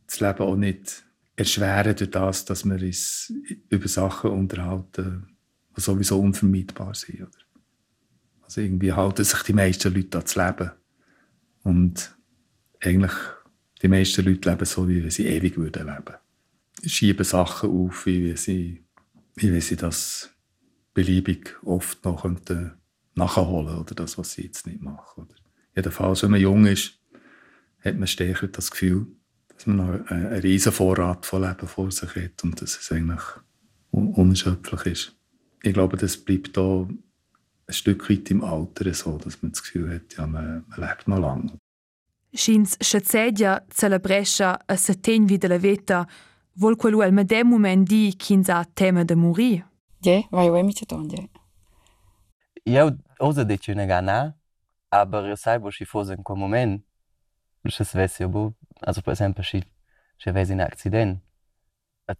das 0.07 0.21
Leben 0.21 0.43
auch 0.43 0.57
nicht 0.57 1.05
erschweren 1.37 1.95
durch 1.95 2.11
das, 2.11 2.45
dass 2.45 2.65
wir 2.65 2.83
uns 2.83 3.33
über 3.69 3.89
Sachen 3.89 4.33
unterhalten, 4.33 5.37
die 5.77 5.81
sowieso 5.81 6.19
unvermeidbar 6.19 6.95
sind. 6.95 7.23
Oder? 7.23 7.31
Also 8.43 8.61
irgendwie 8.61 8.93
halten 8.93 9.25
sich 9.25 9.43
die 9.45 9.53
meisten 9.53 9.95
Leute 9.95 10.19
an 10.19 10.25
das 10.25 10.35
Leben. 10.35 10.71
Und 11.63 12.19
eigentlich 12.81 13.13
die 13.83 13.89
meisten 13.89 14.25
Leute 14.25 14.51
leben 14.51 14.65
so, 14.65 14.89
wie 14.89 15.09
sie 15.11 15.27
ewig 15.27 15.57
würden 15.57 15.87
leben. 15.87 16.17
Schieben 16.85 17.25
Sachen 17.25 17.71
auf, 17.71 18.05
wie 18.07 18.37
sie, 18.37 18.85
wie 19.37 19.61
sie 19.61 19.77
das 19.77 20.31
beliebig 20.94 21.57
oft 21.64 22.05
noch 22.05 22.22
könnten 22.22 22.72
nachholen 23.14 23.79
oder 23.79 23.94
das, 23.94 24.18
was 24.18 24.33
sie 24.33 24.42
jetzt 24.42 24.66
nicht 24.66 24.81
machen. 24.81 25.24
Oder 25.24 25.35
jedenfalls, 25.76 26.22
wenn 26.22 26.31
man 26.31 26.40
jung 26.40 26.66
ist, 26.66 26.98
hat 27.85 27.96
man 27.96 28.07
stärker 28.07 28.48
das 28.48 28.70
Gefühl, 28.70 29.07
dass 29.48 29.66
man 29.66 29.76
noch 29.76 30.11
einen, 30.11 30.26
einen 30.26 30.40
riesen 30.40 30.72
Vorrat 30.72 31.26
von 31.26 31.42
Leben 31.42 31.66
vor 31.66 31.90
sich 31.90 32.14
hat 32.16 32.42
und 32.42 32.61
dass 32.61 32.79
es 32.79 32.90
eigentlich 32.92 33.22
un 33.90 34.14
unerschöpflich 34.14 34.87
ist. 34.87 35.16
Ich 35.62 35.74
glaube, 35.74 35.96
das 35.96 36.16
bleibt 36.16 36.57
da 36.57 36.87
ein 37.70 37.74
Stück 37.74 38.09
weit 38.11 38.31
im 38.31 38.42
Alter 38.42 38.92
so, 38.94 39.18
dass 39.18 39.42
man 39.42 39.53
das 39.53 39.62
Gefühl 39.62 39.94
hat, 39.94 40.16
ja, 40.16 40.26
man, 40.26 40.64
man 40.68 40.81
lebt 40.81 41.09
noch 41.09 41.18
lange. 41.18 41.53
Schins 42.33 42.76
schazedia 42.81 43.61
celebrescha 43.74 44.59
a 44.66 44.76
setegn 44.76 45.29
vid 45.29 45.48
la 45.48 45.59
veta, 45.59 46.07
vol 46.55 46.76
quello 46.76 47.00
al 47.00 47.12
medem 47.12 47.48
moment 47.48 47.88
di 47.88 48.14
ch'insa 48.16 48.64
tema 48.74 49.05
de 49.05 49.16
morir. 49.16 49.70
je, 50.03 50.27
vai 50.31 50.51
we 50.51 50.63
mi 50.63 50.73
ce 50.73 50.85
ton 50.85 51.09
je. 51.09 51.31
Eu 52.63 52.97
oza 53.19 53.43
de 53.43 53.55
ce 53.57 53.87
gana, 53.87 54.37
aber 54.89 55.35
saibo 55.35 55.71
și 55.71 55.85
fost 55.85 56.09
în 56.11 56.23
quel 56.23 56.39
moment, 56.39 56.85
și 57.65 57.85
se 57.85 57.99
vezi, 57.99 58.23
eu, 58.23 58.57
also, 58.81 59.01
per 59.01 59.13
exemplu, 59.13 59.43
și 59.43 59.65
și 60.17 60.31
vezi 60.31 60.53
în 60.53 60.61
accident, 60.61 61.23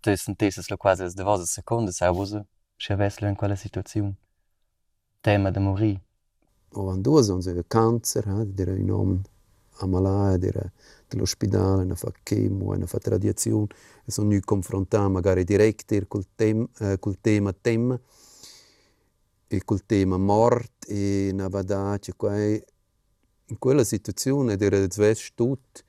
tu 0.01 0.15
sintesi 0.15 0.71
lo 0.71 0.77
quasi 0.77 1.15
de 1.15 1.23
vosa 1.23 1.45
secunde, 1.45 1.91
saibo, 1.91 2.25
și 2.77 2.95
vezi 2.95 3.25
în 3.25 3.35
quella 3.35 3.55
situațiune. 3.55 4.19
Tema 5.21 5.51
de 5.51 5.59
muri. 5.59 6.01
O 6.73 6.91
an 6.91 7.03
duas, 7.03 7.29
unser 7.29 7.63
Cancer, 7.63 8.25
ha, 8.25 8.43
der 8.45 8.69
Nomen, 8.69 9.23
Amalaya, 9.81 10.37
der 10.37 10.73
dell'ospedale, 11.11 11.85
ne 11.85 11.97
fa 11.97 12.13
chemo, 12.23 12.73
ne 12.73 12.87
fa 12.87 12.99
radiazione, 13.03 13.67
e 14.05 14.11
sono 14.11 14.31
nu 14.31 14.41
confrontati 14.41 15.11
magari 15.11 15.45
direct 15.45 16.07
col, 16.07 16.25
tem, 16.35 16.67
eh, 16.79 16.99
col 16.99 17.19
tema 17.21 17.53
tema 17.53 18.01
e 19.53 19.65
col 19.65 19.85
tema 19.85 20.17
mort 20.17 20.87
e 20.89 21.35
c'è 21.35 22.13
quei 22.17 22.63
in 23.47 23.59
quella 23.59 23.83
situazione 23.83 24.57
dire 24.57 24.87
zvest 24.89 25.33
tut 25.35 25.85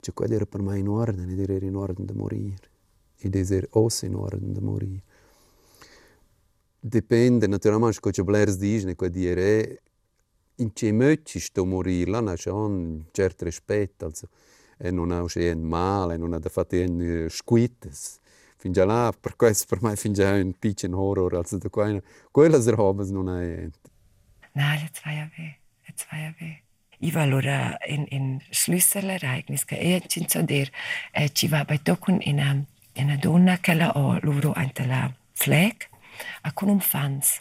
c'è 0.00 0.12
quei 0.12 0.28
dire 0.28 0.44
per 0.46 0.60
me 0.60 0.78
in 0.78 0.88
ordine 0.88 1.34
dire 1.34 1.56
in 1.64 1.76
ordine 1.76 2.06
da 2.06 2.12
morire 2.14 2.68
e 3.16 3.30
dire 3.30 3.68
os 3.70 4.02
in 4.02 4.14
ordine 4.14 4.52
da 4.52 4.60
morire. 4.60 5.02
Dipende 6.78 7.46
naturalmente 7.46 8.00
cosa 8.00 8.22
blers 8.22 8.56
dice 8.56 8.94
quei 8.94 9.10
dire 9.10 9.82
in 10.56 10.72
che 10.72 10.92
möci 10.92 11.38
sto 11.40 11.64
morire 11.64 12.10
là 12.10 12.36
schon 12.36 12.72
un 12.72 13.04
certo 13.12 13.44
rispetto 13.44 14.04
also 14.04 14.28
e 14.80 14.90
non 14.90 15.10
ha 15.10 15.20
un 15.20 15.60
male 15.62 16.16
non 16.16 16.38
da 16.38 16.48
fatto 16.48 16.76
un 16.76 17.26
squittes 17.28 18.18
fin 18.56 18.72
già 18.72 18.84
là 18.84 19.12
per 19.18 19.36
questo 19.36 19.66
per 19.68 19.82
me 19.82 19.96
fin 19.96 20.12
già 20.12 20.30
un 20.32 20.52
piccolo 20.58 20.98
horror 20.98 21.34
also 21.34 21.58
da 21.58 21.68
quella 21.68 22.00
quella 22.30 22.58
roba 22.70 23.04
non 23.04 23.28
è 23.28 23.68
Na, 24.52 24.74
jetzt 24.74 25.04
war 25.04 25.12
ja 25.12 25.28
weh. 25.36 25.54
Jetzt 25.86 26.06
war 26.10 26.18
ja 26.18 26.32
weh. 26.38 26.56
Ich 26.98 27.14
war 27.14 27.22
allora 27.22 27.78
in, 27.86 28.06
in 28.06 28.40
Schlüsselereignis 28.50 29.64
e 29.68 30.02
ci 30.06 30.26
so 30.28 30.42
dir 30.42 30.68
e 31.12 31.30
ci 31.32 31.48
va 31.48 31.64
bei 31.64 31.78
tocun 31.82 32.20
in 32.20 32.38
una, 32.38 32.64
in 32.94 33.04
una 33.04 33.16
donna 33.16 33.58
che 33.58 33.74
la 33.74 33.92
ho 33.96 34.18
loro 34.22 34.52
ante 34.52 34.84
la 34.86 35.10
flag 35.32 35.88
a 36.42 36.52
con 36.52 36.68
un 36.68 36.80
fans. 36.80 37.40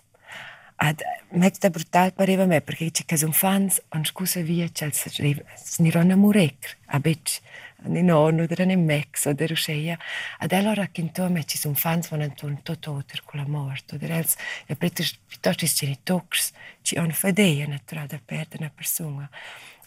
Ad, 0.81 1.01
mi 1.31 1.51
da 1.59 1.69
brutal 1.69 2.13
pareva 2.13 2.45
me, 2.45 2.61
perché 2.61 2.89
c'è 2.89 3.03
che 3.03 3.21
un 3.25 3.33
fans, 3.33 3.81
un 3.91 4.05
scusa 4.05 4.39
via, 4.39 4.65
c'è 4.69 4.85
il 4.85 5.45
snirona 5.57 6.15
murecr, 6.15 6.77
a 6.85 6.99
bec, 7.01 7.41
ne 7.83 8.01
nonno, 8.01 8.45
dera 8.45 8.63
ne 8.63 8.77
mex, 8.77 9.25
o 9.25 9.33
dera 9.33 9.51
usceia. 9.51 9.97
Ad 10.37 10.53
allora 10.53 10.87
che 10.87 11.01
intorno 11.01 11.33
me 11.33 11.43
c'è 11.43 11.67
un 11.67 11.75
fans, 11.75 12.11
ma 12.11 12.17
non 12.17 12.33
torno 12.33 12.59
tutto 12.63 12.93
oltre 12.93 13.21
con 13.25 13.41
la 13.41 13.45
morte, 13.45 13.97
dera 13.97 14.15
els, 14.15 14.37
e 14.67 14.77
preto 14.77 15.03
piuttosto 15.27 15.65
c'è 15.65 15.87
ne 15.87 15.99
tox, 16.01 16.51
c'è 16.81 16.97
un 16.99 17.11
fedea 17.11 17.67
naturale 17.67 18.21
per 18.23 18.47
una 18.57 18.71
persona. 18.73 19.29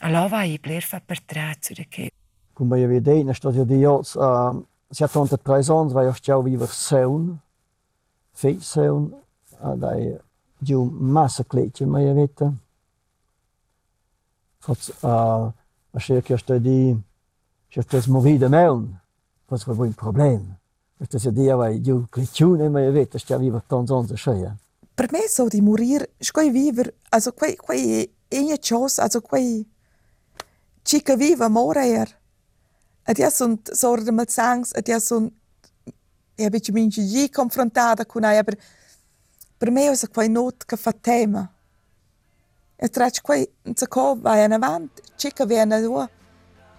Allora 0.01 0.45
i 0.45 0.59
player 0.59 0.83
fa 0.83 1.01
per 1.01 1.23
trazzo, 1.23 1.73
che... 1.89 2.11
Come 2.53 2.79
io 2.79 2.87
vedo, 2.87 3.23
ne 3.23 3.33
sto 3.33 3.51
io 3.51 3.65
di 3.65 3.79
io, 3.79 4.03
si 4.03 4.19
è 4.19 5.09
tanto 5.09 5.41
vai 5.43 6.07
a 6.07 6.13
stare 6.13 6.39
a 6.39 6.43
vivere 6.43 6.71
seun, 6.71 7.35
fei 8.31 8.61
seun, 8.61 9.11
ad 9.59 9.83
aia, 9.83 10.23
doe 10.67 10.91
massakleedje, 10.91 11.87
maar 11.87 12.01
je 12.01 12.13
weet, 12.13 12.41
wat, 14.67 14.93
uh, 15.05 15.47
als 15.91 16.07
je 16.07 16.23
kerst 16.23 16.47
die, 16.47 17.03
je 17.69 17.83
hebt 17.87 18.07
movida 18.07 18.49
meun, 18.49 19.01
wat 19.47 19.63
voor 19.63 19.85
een 19.85 19.95
probleem. 19.95 20.59
Het 20.97 21.15
is 21.15 21.23
die 21.23 21.55
waar 21.55 21.73
je 21.73 22.05
kleedje, 22.11 22.69
maar 22.69 22.83
je 22.83 22.91
weet, 22.91 23.13
dat 23.13 23.29
je 23.29 23.39
weer 23.39 23.63
tons 23.67 23.91
onze 23.91 24.17
scheiden. 24.17 24.61
Per 24.95 25.09
me 25.11 25.27
so 25.29 25.49
di 25.49 25.63
morir, 25.63 26.07
scoi 26.19 26.51
viver, 26.53 26.93
also 27.09 27.33
quei, 27.33 27.57
quei, 27.57 28.13
ene 28.29 28.59
chos, 28.61 28.99
also 28.99 29.21
quei, 29.21 29.67
chica 30.83 31.17
viva 31.17 31.49
morer. 31.49 32.19
Et 33.05 33.19
ja 33.19 33.31
sunt 33.31 33.71
sorda 33.73 34.13
mal 34.13 34.29
sangs, 34.29 34.73
et 34.73 34.87
ja 34.87 35.01
sunt, 35.01 35.33
ja 36.35 36.49
bitte 36.49 36.73
minci 36.73 37.31
confrontada 37.31 38.05
con 38.05 38.25
ai, 38.25 38.39
aber 38.39 38.59
Per 39.63 39.71
me 39.71 39.93
è 39.93 40.11
quella 40.11 40.29
nota 40.29 40.65
che 40.67 40.77
fa 40.77 40.91
tema. 40.91 41.49
E 42.75 42.85
ja, 42.85 42.89
tra 42.89 43.09
cui 43.23 43.49
vai 44.17 44.45
in 44.45 44.51
avanti, 44.51 45.01
c'è 45.15 45.33
che 45.33 45.47
viene 45.47 45.81
da 45.81 46.11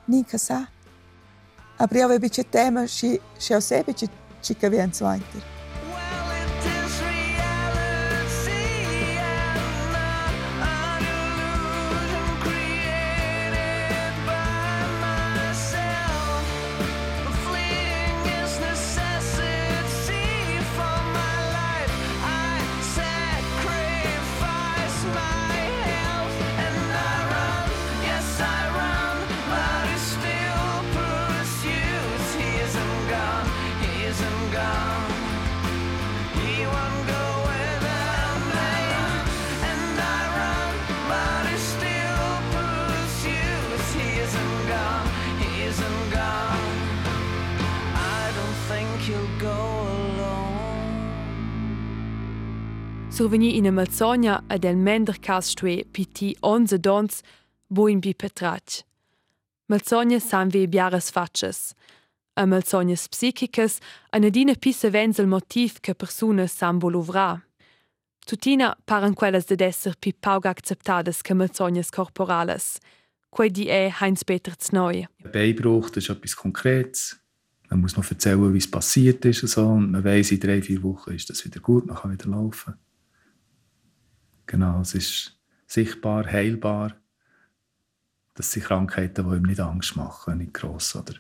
niente 0.04 0.38
sa. 0.38 0.68
Apriamo 1.78 2.12
un 2.12 2.20
po' 2.20 2.44
tema 2.50 2.84
e 2.84 2.88
se 2.88 3.62
sempre 3.62 3.94
c'è 3.94 4.58
che 4.58 4.70
viene 4.70 4.92
avanti. 5.00 5.53
Survegni 53.24 53.56
in 53.56 53.74
Malzogna 53.74 54.44
ed 54.50 54.66
el 54.66 54.76
mender 54.76 55.18
cas 55.22 55.48
stue 55.48 55.86
PT 55.86 56.36
11 56.42 56.78
dons 56.78 57.22
bo 57.68 57.88
in 57.88 58.02
bi 58.02 58.14
petrach. 58.14 58.84
Malzogna 59.70 60.20
san 60.20 60.50
ve 60.50 60.68
biaras 60.68 61.10
fatches. 61.10 61.74
A 62.36 62.46
malzognas 62.46 63.08
psichicas 63.08 63.80
a 64.12 64.20
nadina 64.20 64.56
pissa 64.56 64.90
vens 64.90 65.20
il 65.20 65.28
motiv 65.28 65.80
che 65.80 65.94
persone 65.96 66.48
san 66.48 66.80
volovra. 66.80 67.42
Tutina 68.26 68.76
paran 68.86 69.14
quellas 69.14 69.46
de 69.46 69.56
esser 69.64 69.96
pi 69.96 70.12
pauga 70.12 70.50
acceptadas 70.50 71.22
che 71.22 71.34
malzognas 71.34 71.92
corporales. 71.92 72.78
Quei 73.30 73.50
di 73.50 73.68
è 73.68 73.90
Heinz-Peter 74.02 74.56
Znoi. 74.58 75.08
Ein 75.34 75.56
das 75.56 75.96
ist 75.96 76.10
etwas 76.10 76.36
Konkretes. 76.36 77.18
Man 77.70 77.80
muss 77.80 77.96
noch 77.96 78.12
erzählen, 78.12 78.54
wie 78.54 78.58
es 78.58 78.70
passiert 78.70 79.24
ist. 79.24 79.44
Und, 79.44 79.50
so. 79.50 79.66
und 79.66 79.92
man 79.92 80.04
weiß, 80.04 80.32
in 80.32 80.40
drei, 80.42 80.62
vier 80.62 80.84
Wochen 80.84 81.14
ist 81.14 81.30
das 81.30 81.46
wieder 81.46 81.62
gut, 81.62 81.88
man 81.88 81.96
kann 81.96 82.12
wieder 82.12 82.30
laufen. 82.30 82.74
Genau, 84.46 84.82
es 84.82 84.96
ist 84.96 85.40
sichtbar, 85.68 86.26
heilbar. 86.26 86.96
Das 88.34 88.52
sind 88.52 88.66
Krankheiten, 88.66 89.30
die 89.30 89.36
ihm 89.36 89.44
nicht 89.44 89.60
Angst 89.60 89.96
machen, 89.96 90.40
nicht 90.40 90.54
gross. 90.54 90.96
Oder? 90.96 91.14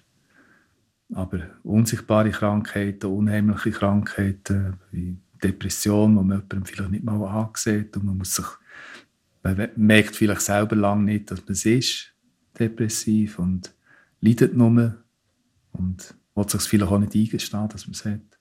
Aber 1.14 1.40
unsichtbare 1.64 2.32
Krankheiten, 2.32 3.08
unheimliche 3.08 3.72
Krankheiten, 3.72 4.78
wie 4.92 5.18
Depression, 5.44 6.12
die 6.12 6.16
man 6.16 6.30
jemandem 6.30 6.66
vielleicht 6.66 6.92
nicht 6.92 7.04
mal 7.04 7.24
ansieht 7.28 7.96
und 7.98 8.06
man 8.06 8.18
muss 8.18 8.36
sich 8.36 8.48
man 9.44 9.70
merkt 9.76 10.16
vielleicht 10.16 10.42
selber 10.42 10.76
lange 10.76 11.04
nicht, 11.04 11.30
dass 11.30 11.42
man 11.42 11.52
es 11.52 11.66
ist, 11.66 12.14
depressiv 12.58 13.40
und 13.40 13.74
leidet 14.22 14.56
nur 14.56 15.04
und 15.74 16.16
will 16.36 16.50
sich 16.50 16.62
vielleicht 16.62 16.92
auch 16.92 17.00
nicht 17.00 17.16
eingestehen, 17.16 17.68
dass 17.68 17.86
man 17.86 17.94
es 17.94 18.06
hat. 18.06 18.40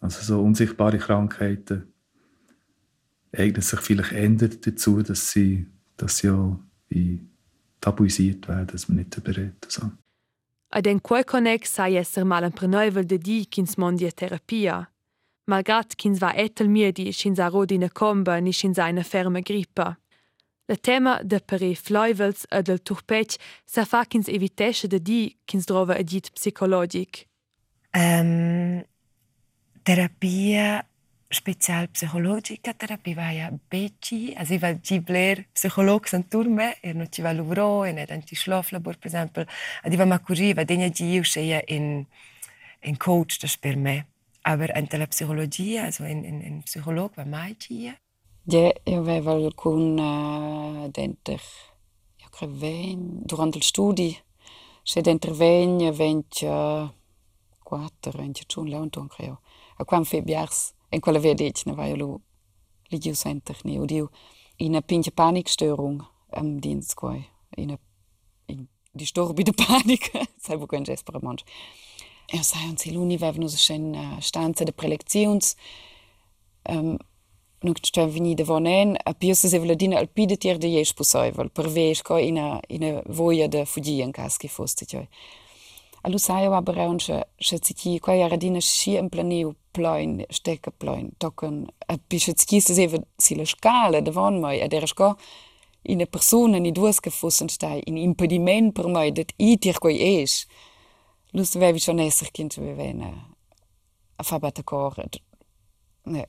Also 0.00 0.22
so 0.22 0.42
unsichtbare 0.42 0.98
Krankheiten 0.98 1.91
eignen 3.36 3.62
sich 3.62 3.80
vielleicht 3.80 4.12
ändert 4.12 4.66
dazu, 4.66 5.02
dass 5.02 5.30
sie, 5.30 5.66
dass 5.96 6.18
sie 6.18 6.30
auch 6.30 6.58
wie 6.88 7.20
tabuisiert 7.80 8.48
werden, 8.48 8.66
dass 8.68 8.88
man 8.88 8.98
nicht 8.98 9.16
darüber 9.16 9.36
redet. 9.36 9.66
So. 9.68 9.90
Ad 10.70 10.88
en 10.88 11.02
quei 11.02 11.22
connex 11.22 11.74
sai 11.74 11.96
esser 11.96 12.24
mal 12.24 12.44
un 12.44 12.52
preneuvel 12.52 13.04
de 13.04 13.18
di 13.18 13.44
kins 13.46 13.76
mondi 13.76 14.06
a 14.06 14.10
terapia. 14.10 14.88
Malgrat 15.44 15.96
kins 15.96 16.20
va 16.20 16.32
etel 16.34 16.68
miedi 16.68 17.12
schins 17.12 17.38
a 17.38 17.48
rodina 17.48 17.90
comba 17.90 18.40
ni 18.40 18.52
schins 18.52 18.78
a 18.78 18.88
una 18.88 19.02
ferma 19.04 19.40
grippa. 19.40 19.96
Le 20.68 20.76
tema 20.76 21.20
de 21.22 21.40
peri 21.40 21.74
fleuvels 21.74 22.46
e 22.50 22.62
del 22.62 22.80
turpec 22.80 23.36
sa 23.66 23.84
fa 23.84 24.04
kins 24.04 24.28
evitesce 24.28 24.88
de 24.88 24.98
di 25.02 25.36
kins 25.44 25.66
drova 25.66 25.98
edit 25.98 26.30
psicologic. 26.32 27.26
Ähm, 27.92 28.84
terapia 29.84 30.86
speciaalpsychologische 31.34 32.74
therapie 32.76 33.14
waar 33.14 33.32
je 33.32 33.40
een 33.40 33.60
beetje, 33.68 34.38
als 34.38 34.48
je 34.48 34.58
wat 34.58 34.76
gibler 34.82 35.46
psycholoog 35.52 36.08
zijn 36.08 36.28
turme, 36.28 36.76
er 36.80 36.96
non 36.96 37.06
ci 37.10 37.22
va 37.22 37.32
l'uvro, 37.32 37.82
in 37.82 37.96
het 37.96 38.10
antisloflabor, 38.10 38.96
per 38.96 39.06
esempio, 39.06 39.44
als 39.82 39.92
je 39.92 39.96
wat 39.96 40.06
makkuri, 40.06 40.54
wat 40.54 40.66
dingen 40.66 40.92
die 40.92 41.22
je 41.32 41.62
in, 41.64 42.08
in 42.80 42.96
coach, 42.96 43.36
dat 43.38 43.42
is 43.42 43.56
per 43.56 43.78
me. 43.78 44.04
Aber 44.40 44.76
in 44.76 44.86
de 44.88 45.06
psychologie, 45.06 45.80
also 45.80 46.04
in, 46.04 46.24
in, 46.24 46.42
in 46.42 46.62
psycholoog, 46.62 47.14
wat 47.14 47.26
mij 47.26 47.54
die 47.58 47.94
Ja, 48.44 48.72
io 48.84 49.00
avevo 49.00 49.30
alcun 49.30 49.96
denter, 50.90 51.40
io 52.16 52.26
credo, 52.30 52.94
durante 53.24 53.58
gli 53.58 53.62
studi, 53.62 54.18
se 54.82 55.00
denter 55.00 55.32
20, 55.32 55.92
24, 55.92 56.92
25, 58.12 59.06
credo, 59.08 59.40
a 59.78 59.84
quando 59.84 60.08
febbiars, 60.08 60.72
biars, 60.92 60.96
en 60.96 61.00
quella 61.00 61.20
vedec, 61.20 61.64
ne 61.66 61.74
vai 61.74 61.96
lu, 61.96 62.20
li 62.90 62.98
giu 62.98 63.14
center, 63.14 63.56
ne, 63.64 64.08
in 64.58 64.76
a 64.76 64.80
pinche 64.80 65.10
panikstörung 65.10 66.02
am 66.30 66.60
Dienst, 66.60 66.94
quai, 66.94 67.24
in 67.56 67.70
a, 67.70 67.78
in 68.46 68.68
disturbi 68.92 69.42
de 69.42 69.52
panik, 69.52 70.10
sai 70.38 70.56
wo 70.56 70.66
kein 70.66 70.84
Jesper 70.84 71.18
manch. 71.22 71.44
Ja, 72.32 72.42
sai, 72.42 72.68
und 72.68 72.78
sie 72.78 72.92
luni, 72.92 73.18
vevno 73.18 73.48
se 73.48 73.58
schen 73.58 73.94
uh, 73.94 74.20
stanza 74.20 74.64
de 74.64 74.72
prelektions, 74.72 75.56
um, 76.68 76.98
nu 77.62 77.72
sta 77.82 78.06
veni 78.06 78.34
de 78.34 78.44
vonen 78.44 78.96
a 79.04 79.12
pio 79.12 79.34
se 79.34 79.58
veladina 79.58 79.98
al 79.98 80.08
pide 80.08 80.36
tier 80.36 80.58
de 80.58 80.68
jes 80.68 80.92
posaivel 80.92 81.50
per 81.50 81.68
vees 81.68 82.02
ko 82.02 82.18
in 82.18 82.38
a 82.38 82.60
in 82.68 82.82
a 82.82 83.02
voia 83.06 83.48
de 83.48 83.64
fugi 83.66 84.02
en 84.02 84.12
cas 84.12 84.38
che 86.02 86.62
bereunche 86.62 87.28
se 87.38 87.58
citi 87.58 87.98
ko 88.00 88.12
ja 88.12 88.28
radina 88.28 88.60
schi 88.60 88.96
en 88.96 89.08
planiu 89.08 89.54
plein 89.72 90.24
stecke 90.30 90.70
plein 90.70 91.12
tocken 91.18 91.66
a 91.88 91.96
pischetski 92.08 92.60
se 92.60 92.74
se 92.74 93.02
sile 93.18 93.46
scale 93.46 94.02
de 94.02 94.10
von 94.10 94.40
mai 94.40 94.60
a 94.60 94.68
der 94.68 94.84
ko 94.94 95.16
in 95.82 96.00
a 96.00 96.06
persona 96.06 96.58
ni 96.58 96.72
duas 96.72 97.00
che 97.00 97.10
fossen 97.10 97.48
stai 97.48 97.82
in 97.86 97.96
impediment 97.96 98.74
per 98.74 98.88
mai 98.88 99.10
dat 99.12 99.32
i 99.36 99.58
tier 99.58 99.78
ko 99.78 99.88
es. 99.88 100.46
Lust 101.32 101.56
we 101.56 101.78
schon 101.78 101.98
esser 101.98 102.30
kind 102.30 102.54
we 102.58 102.74
vene 102.74 103.34
a 104.16 104.22
fabata 104.22 104.62
cor. 104.62 104.94
Nee. 106.04 106.26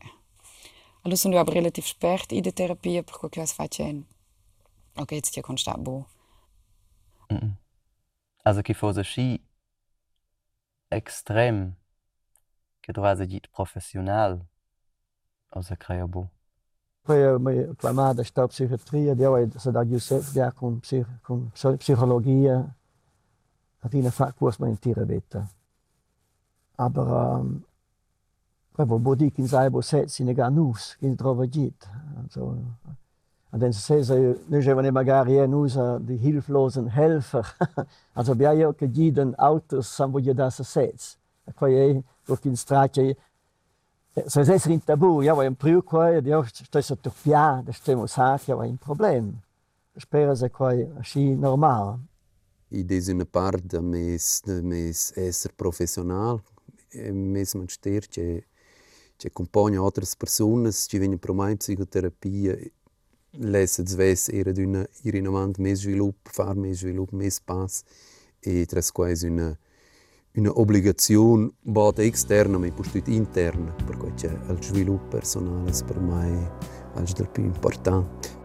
Allora 1.02 1.20
sono 1.20 1.36
io 1.36 1.44
relativ 1.44 1.86
spert 1.86 2.32
in 2.32 2.42
de 2.42 2.54
terapia 2.54 3.04
per 3.04 3.18
qualche 3.18 3.40
cosa 3.40 3.54
faccio. 3.54 4.06
Ok, 4.96 5.12
jetzt 5.12 5.36
hier 5.36 5.44
constat 5.44 5.80
bo. 5.80 6.08
Mm 7.32 7.38
-mm. 7.38 7.52
Also 8.44 8.62
che 8.62 8.74
fosse 8.74 9.04
sci 9.04 9.42
extrem 10.94 11.76
che 12.80 12.92
dovesse 12.92 13.26
dit 13.26 13.48
professional 13.50 14.40
also 15.50 15.76
crea 15.76 16.08
bo. 16.08 16.30
Poi 17.02 17.40
mi 17.40 17.76
chiamata 17.76 18.24
sta 18.24 18.48
psichiatria, 18.48 19.14
di 19.14 19.26
oggi 19.26 19.60
se 19.60 19.72
da 19.72 19.86
Giuseppe 19.86 20.32
ja 20.32 20.52
con, 20.52 20.80
psich, 20.80 21.06
con 21.22 21.52
psicologia, 21.52 22.76
a 23.80 23.88
fine 23.90 24.10
fa 24.10 24.32
kurs 24.32 24.58
ma 24.58 24.68
in 24.68 24.80
tira 24.80 25.04
vetta. 25.04 25.46
Aber 26.76 27.40
um, 27.40 27.64
Poi 28.74 28.86
bodi 28.86 29.30
kin 29.32 29.48
sai 29.48 29.70
bo 29.70 29.82
set 29.82 30.10
sin 30.10 30.34
ga 30.34 30.50
nus 30.50 30.96
kin 31.00 31.16
trova 31.16 31.46
git. 31.46 31.88
Und 33.54 33.60
dann 33.60 33.72
sehen 33.72 34.04
sie 34.04 34.36
nicht, 34.50 34.68
wenn 34.68 34.86
ich 34.86 34.92
mal 34.92 35.06
hinaus, 35.06 35.78
die 36.02 36.18
hilflosen 36.18 36.88
Helfer. 36.88 37.46
also 38.16 38.38
wir 38.40 38.50
haben 38.50 38.66
auch 38.66 38.82
jeden 38.82 39.36
Autos, 39.36 40.00
wo 40.00 40.18
ihr 40.18 40.34
das 40.34 40.58
seht. 40.58 41.20
Da 41.46 41.52
kann 41.52 41.70
ich 41.70 42.04
durch 42.26 42.40
die 42.42 42.58
Straße 42.58 43.02
äh, 43.02 43.16
Se 44.26 44.42
es 44.42 44.50
es 44.50 44.86
tabu, 44.86 45.22
ja, 45.22 45.40
em 45.44 45.56
priu 45.56 45.84
quai, 45.84 46.22
dio 46.22 46.44
sto 46.44 46.82
se 46.82 46.96
turpia, 46.96 47.62
da 47.66 47.72
stemo 47.72 48.08
sac, 48.08 48.48
ja, 48.48 48.56
un 48.56 48.78
problem. 48.78 49.40
Spera 49.98 50.36
se 50.36 50.50
quai 50.50 50.88
aschi 51.00 51.36
normal. 51.36 52.00
I 52.70 52.84
desune 52.84 53.26
part 53.26 53.64
da 53.66 53.82
mes 53.82 54.42
da 54.46 54.62
mes 54.62 55.12
esser 55.16 55.54
professional, 55.54 56.42
eh, 56.92 57.12
mes 57.12 57.54
man 57.54 57.68
que 57.68 58.02
che 58.02 58.46
che 59.18 59.78
outras 59.78 60.16
pessoas 60.16 60.88
que 60.88 60.98
che 60.98 61.00
vengono 61.00 61.20
pro 61.20 61.34
psicoterapia 61.56 62.56
lejë 63.34 63.86
zvezë 63.90 64.34
i 64.38 64.44
redy 64.46 64.66
në 64.70 64.86
i 65.04 65.14
rinovant 65.16 65.60
me 65.60 65.76
zhvillup, 65.76 66.30
far 66.34 66.56
me 66.56 66.74
zhvillup, 66.74 67.14
me 67.14 67.30
spas, 67.32 67.84
e 68.42 68.66
trasquais 68.66 69.24
una 69.24 69.54
una 70.36 70.50
obbligazione 70.60 71.52
bota 71.62 72.02
externa 72.02 72.58
ma 72.58 72.68
pustit 72.72 73.08
interna 73.08 73.72
perché 73.86 74.14
c'è 74.16 74.40
il 74.50 74.64
sviluppo 74.64 75.18
personale 75.18 75.72
per 75.86 76.00
me 76.00 76.52
è 76.96 77.02
del 77.14 77.30
più 77.30 77.44
importante. 77.44 78.42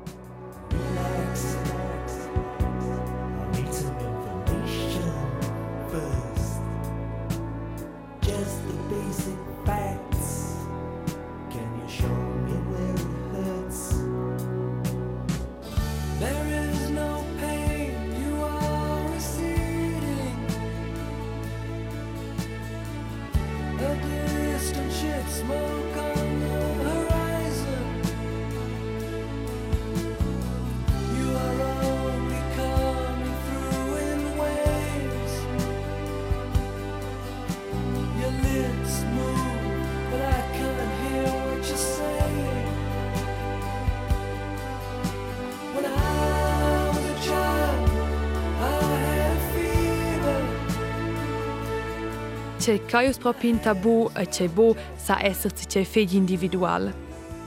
Caius 52.89 53.19
proprio 53.19 53.51
in 53.51 53.61
tabù 53.61 54.09
e 54.15 54.27
c'è 54.29 54.49
bo 54.49 54.75
sa 54.97 55.23
esserci 55.23 55.67
c'è 55.67 55.85
fedi 55.85 56.17
individual. 56.17 56.93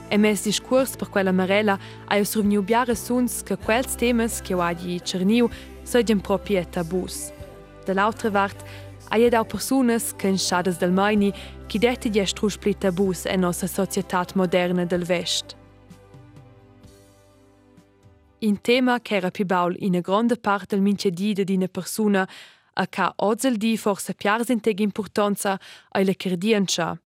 E 0.08 0.16
mes 0.16 0.42
discurs 0.42 0.96
per 0.96 1.08
quella 1.08 1.32
marella 1.32 1.78
hai 2.06 2.24
surveniu 2.24 2.62
biare 2.62 2.94
suns 2.94 3.42
che 3.42 3.56
quels 3.56 3.94
temas 3.96 4.40
che 4.40 4.54
agi 4.54 5.00
cerniu 5.02 5.48
sogien 5.82 6.20
proprie 6.20 6.64
tabus. 6.68 7.32
Dall'altra 7.84 8.30
part, 8.30 8.62
hai 9.08 9.28
dau 9.28 9.44
personas 9.44 10.14
che 10.14 10.28
in 10.28 10.38
schadas 10.38 10.78
del 10.78 10.92
maini 10.92 11.32
chi 11.66 11.78
detti 11.78 12.08
di 12.08 12.20
estruspli 12.20 12.78
tabus 12.78 13.26
e 13.26 13.36
nostra 13.36 13.66
società 13.66 14.24
moderna 14.34 14.84
del 14.84 15.04
vest. 15.04 15.56
In 18.38 18.60
tema 18.60 19.00
che 19.00 19.16
era 19.16 19.30
più 19.30 19.44
baul 19.44 19.76
in 19.80 19.98
grande 20.00 20.36
parte 20.36 20.74
del 20.74 20.82
mincedì 20.82 21.32
di 21.32 21.54
una 21.54 21.68
persona 21.68 22.28
a 22.74 22.86
ca 22.86 23.12
oggi 23.16 23.56
di 23.56 23.76
forse 23.76 24.14
piarsinteg 24.14 24.78
importanza 24.80 25.58
ai 25.90 26.04
la 26.04 26.14
cardiancia. 26.14 27.00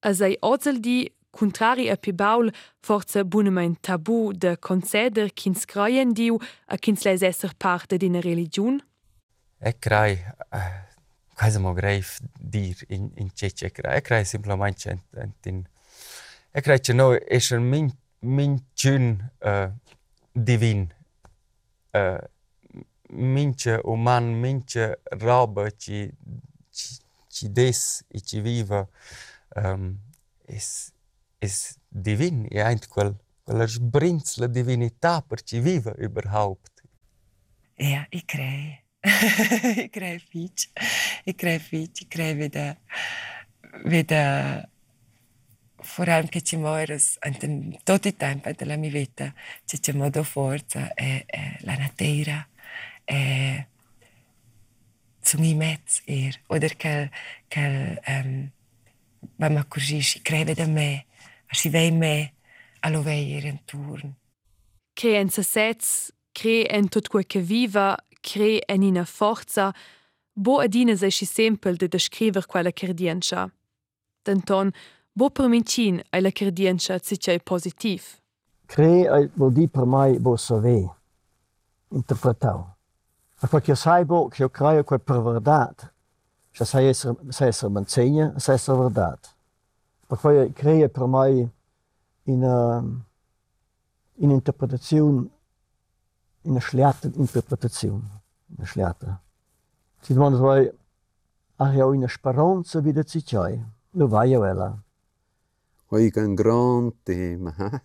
A 0.00 0.12
sei 0.12 0.36
oggi 0.40 0.80
di 0.80 1.12
contrari 1.30 1.88
a 1.88 1.96
più 1.96 2.14
baul 2.14 2.52
forse 2.80 3.24
bunament 3.24 3.80
tabu 3.80 4.32
de 4.32 4.56
conceder 4.56 5.32
kins 5.32 5.64
creien 5.64 6.12
diu 6.12 6.38
a 6.66 6.76
kins 6.76 7.04
les 7.04 7.22
esser 7.22 7.54
parte 7.56 7.96
di 7.96 8.06
una 8.06 8.20
religion? 8.20 8.82
E 9.60 9.78
crai, 9.78 10.12
eh, 10.52 10.82
cosa 11.34 11.58
mo 11.58 11.72
greif 11.72 12.20
dir 12.38 12.76
in, 12.88 13.10
in 13.16 13.30
cece 13.34 13.66
e 13.66 13.70
crai. 13.70 13.96
E 13.96 14.00
crai 14.00 14.24
simplemente 14.24 14.90
ent, 14.90 15.02
ent 15.16 15.46
in... 15.46 15.64
E 16.50 16.60
crai 16.60 16.80
che 16.80 16.92
no, 16.92 17.12
es 17.12 17.50
un 17.50 17.68
min, 17.68 17.90
min 18.20 18.64
cun 18.74 19.30
uh, 19.42 19.70
divin. 20.32 20.92
Uh, 21.92 22.18
mince 23.10 23.80
uman, 23.84 24.38
mince 24.38 25.00
roba 25.18 25.70
ci, 25.70 26.10
ci, 26.70 26.96
ci 27.28 27.50
des 27.52 28.04
e 28.08 28.20
ci 28.20 28.40
viva 28.40 28.88
um, 29.56 29.98
es, 30.46 30.92
es 31.38 31.78
divin. 31.88 32.46
E 32.50 32.60
eint 32.60 32.88
quel, 32.88 33.14
quella 33.42 33.66
sbrinz 33.66 34.38
la 34.38 34.46
divinità 34.46 35.22
per 35.22 35.42
ci 35.42 35.60
viva 35.60 35.94
überhaupt. 35.98 36.82
Ja, 37.76 38.06
ich 38.10 38.26
kriege. 38.26 38.82
ich 39.00 39.92
kriege 39.92 40.20
Fitch. 40.20 40.68
Ich 41.24 41.36
kriege 41.36 41.60
Fitch. 41.60 42.02
Ich 42.02 42.08
kriege 42.08 42.38
wieder, 42.38 42.76
wieder 43.84 44.68
vor 45.80 46.08
allem 46.08 46.28
che 46.28 46.42
ci 46.42 46.56
moires 46.56 47.18
in 47.22 47.78
tutti 47.84 48.08
i 48.08 48.16
tempi 48.16 48.52
della 48.52 48.76
mia 48.76 48.90
vita 48.90 49.32
c'è 49.64 49.78
c'è 49.78 49.92
modo 49.92 50.22
forza 50.22 50.92
e, 50.94 51.24
e 51.26 51.56
la 51.60 51.76
natura 51.76 52.46
e 53.08 53.66
sono 55.20 55.44
i 55.44 55.54
mezzi 55.54 56.02
er 56.04 56.40
oder 56.48 56.76
che 56.76 57.10
che 57.48 58.00
um, 58.06 58.50
ma 59.36 59.48
ma 59.48 59.64
così 59.64 60.02
si 60.02 60.20
crede 60.20 60.54
da 60.54 60.66
me 60.66 61.06
si 61.50 61.70
vei 61.70 61.90
me 61.90 62.34
allo 62.80 63.02
veier 63.02 63.44
intorno 63.44 64.16
Che 64.92 65.16
en 65.16 65.28
se 65.30 65.42
sets, 65.42 66.12
cre 66.32 66.66
en 66.66 66.88
tot 66.88 67.06
quel 67.06 67.24
che 67.24 67.40
viva, 67.40 67.96
cre 68.20 68.58
en 68.66 68.82
ina 68.82 69.04
forza, 69.04 69.72
bo 70.32 70.58
adina 70.58 70.96
sei 70.96 71.12
si 71.12 71.24
sempel 71.24 71.76
de 71.76 71.86
descriver 71.86 72.46
quella 72.46 72.72
cardiancia. 72.72 73.48
Denton, 74.24 74.72
bo 75.12 75.30
per 75.30 75.46
mincin 75.48 76.02
ai 76.10 76.20
la 76.20 76.32
cardiancia 76.32 76.98
si 77.00 77.16
c'è 77.16 77.38
positiv. 77.38 78.18
Cre 78.66 79.30
vuol 79.34 79.52
dire 79.52 79.68
per 79.68 79.84
me 79.84 80.18
bo 80.18 80.36
saver, 80.36 80.90
interpretare. 81.90 82.77
Ampak 83.40 83.68
jaz 83.68 83.78
saj 83.78 84.04
Bog 84.04 84.34
je 84.38 84.46
v 84.46 84.50
kraju 84.50 84.84
koji 84.84 84.96
je 84.96 85.04
prevradat. 85.04 85.86
Še 86.52 86.64
saj 86.66 87.52
sem 87.52 87.72
manjcenje, 87.72 88.32
saj 88.42 88.58
sem 88.58 88.78
vrdat. 88.78 89.30
Pa 90.08 90.16
koji 90.16 90.52
kraj 90.52 90.80
je 90.80 90.88
pri 90.88 91.06
moji 91.06 91.44
in, 92.26 92.44
eh, 92.44 92.82
in 94.16 94.30
interpretacijun, 94.30 95.28
in 96.44 96.54
našljata 96.54 97.08
interpretacijun, 97.14 98.02
našljata. 98.58 99.18
Ti 100.02 100.14
dmon 100.14 100.36
zvoj, 100.36 100.70
ah 101.58 101.74
ja, 101.74 101.86
in 101.94 102.08
šparonca 102.08 102.80
videti 102.80 103.22
čaj, 103.22 103.56
no, 103.56 104.04
ljubaje 104.04 104.38
vela. 104.38 104.78
Oiga, 105.90 106.20
un 106.20 106.36
grand 106.36 106.92
tema, 107.04 107.54
hein? 107.58 107.80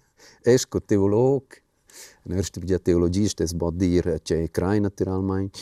Esco 0.46 0.80
teolog, 0.80 1.44
In 2.24 2.38
erste 2.38 2.60
bija 2.60 2.80
teologia 2.80 3.30
stes 3.30 3.54
bod 3.54 3.76
dir 3.76 4.20
che 4.24 4.50
crai 4.52 4.80
naturalmente. 4.80 5.60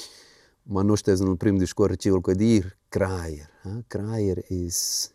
Ma 0.64 0.84
non 0.84 0.96
stes 0.96 1.20
nel 1.22 1.38
primo 1.38 1.58
discorso 1.58 1.96
ci 1.96 2.10
vuol 2.10 2.22
dir 2.36 2.78
craier. 2.90 3.50
ha? 3.64 3.84
Craier 3.88 4.44
is 4.50 5.12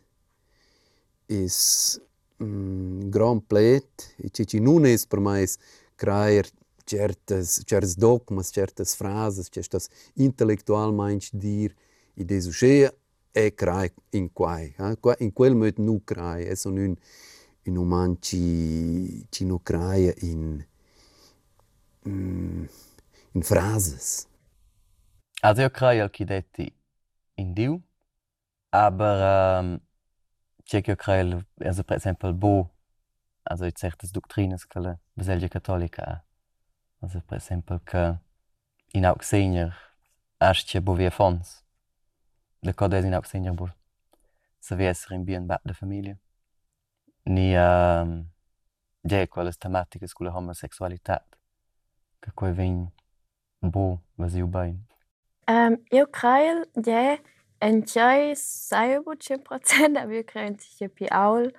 is 1.27 1.99
mm, 2.43 3.09
grand 3.09 3.43
e 3.51 4.29
ci 4.31 4.45
ci 4.45 4.59
non 4.59 4.85
es 4.85 5.05
per 5.05 5.19
mais 5.19 5.57
craier 5.95 6.49
certas 6.85 7.61
certas 7.65 7.95
dogmas, 7.95 8.51
certas 8.51 8.95
frases, 8.95 9.49
certas 9.49 9.89
intellectualmente 10.15 11.29
dir 11.31 11.73
e 12.13 12.23
desuchea 12.23 12.93
e 13.31 13.53
crai 13.53 13.91
in 14.11 14.31
quai. 14.33 14.73
ha? 14.77 14.97
In 15.19 15.33
quel 15.33 15.55
möt 15.55 15.77
nu 15.77 16.01
crai, 16.03 16.43
es 16.45 16.63
un 16.65 16.77
un 16.77 16.95
in 17.63 17.77
uman 17.77 18.17
ci 18.19 19.25
ci 19.29 19.45
no 19.45 19.59
craia 19.59 20.13
in 20.21 20.65
mm, 22.07 22.65
in 23.33 23.41
frases. 23.41 24.27
Also 25.41 25.61
io 25.61 25.69
credo 25.69 26.09
che 26.09 26.25
detti 26.25 26.73
in 27.35 27.53
Dio, 27.53 27.81
aber 28.69 29.59
ähm, 29.59 29.81
c'è 30.63 30.81
che 30.81 30.91
io 30.91 31.45
also 31.59 31.83
per 31.83 31.97
esempio, 31.97 32.33
bo, 32.33 32.69
also 33.43 33.65
in 33.65 33.73
certe 33.73 34.07
dottrines 34.11 34.65
che 34.65 34.79
la 34.79 34.97
Baselgia 35.13 35.47
Cattolica 35.47 36.03
ha. 36.03 36.23
Also 36.99 37.21
per 37.21 37.37
esempio 37.37 37.79
che 37.83 38.17
in 38.93 39.05
Auxenier 39.05 39.73
erst 40.37 40.79
bo 40.79 40.93
via 40.93 41.11
fons. 41.11 41.63
Le 42.59 42.73
code 42.73 42.99
in 42.99 43.13
Auxenier 43.13 43.53
bo 43.53 43.71
se 44.59 44.75
vi 44.75 44.85
essere 44.85 45.15
in 45.15 45.23
bien 45.23 45.45
bat 45.45 45.61
de 45.63 45.73
famiglia. 45.73 46.17
Ni 47.23 47.53
ähm, 47.55 48.29
ja, 49.01 49.27
quelle 49.27 49.53
tematiche 49.53 50.07
sulla 50.07 50.35
homosexualità. 50.35 51.25
Bo, 53.61 54.01
was 54.17 54.35
io 54.35 54.47
bein. 54.47 54.85
Um, 55.49 55.77
eu 55.91 56.07
creio 56.07 56.65
que 56.73 57.19
en 57.61 57.81
tjej 57.81 58.35
sai 58.35 58.99
bu 58.99 59.15
100%, 59.15 59.97
aber 59.97 60.13
eu 60.13 60.23
creio 60.23 60.55
que 60.77 60.87
pi 60.89 61.07
aul. 61.09 61.51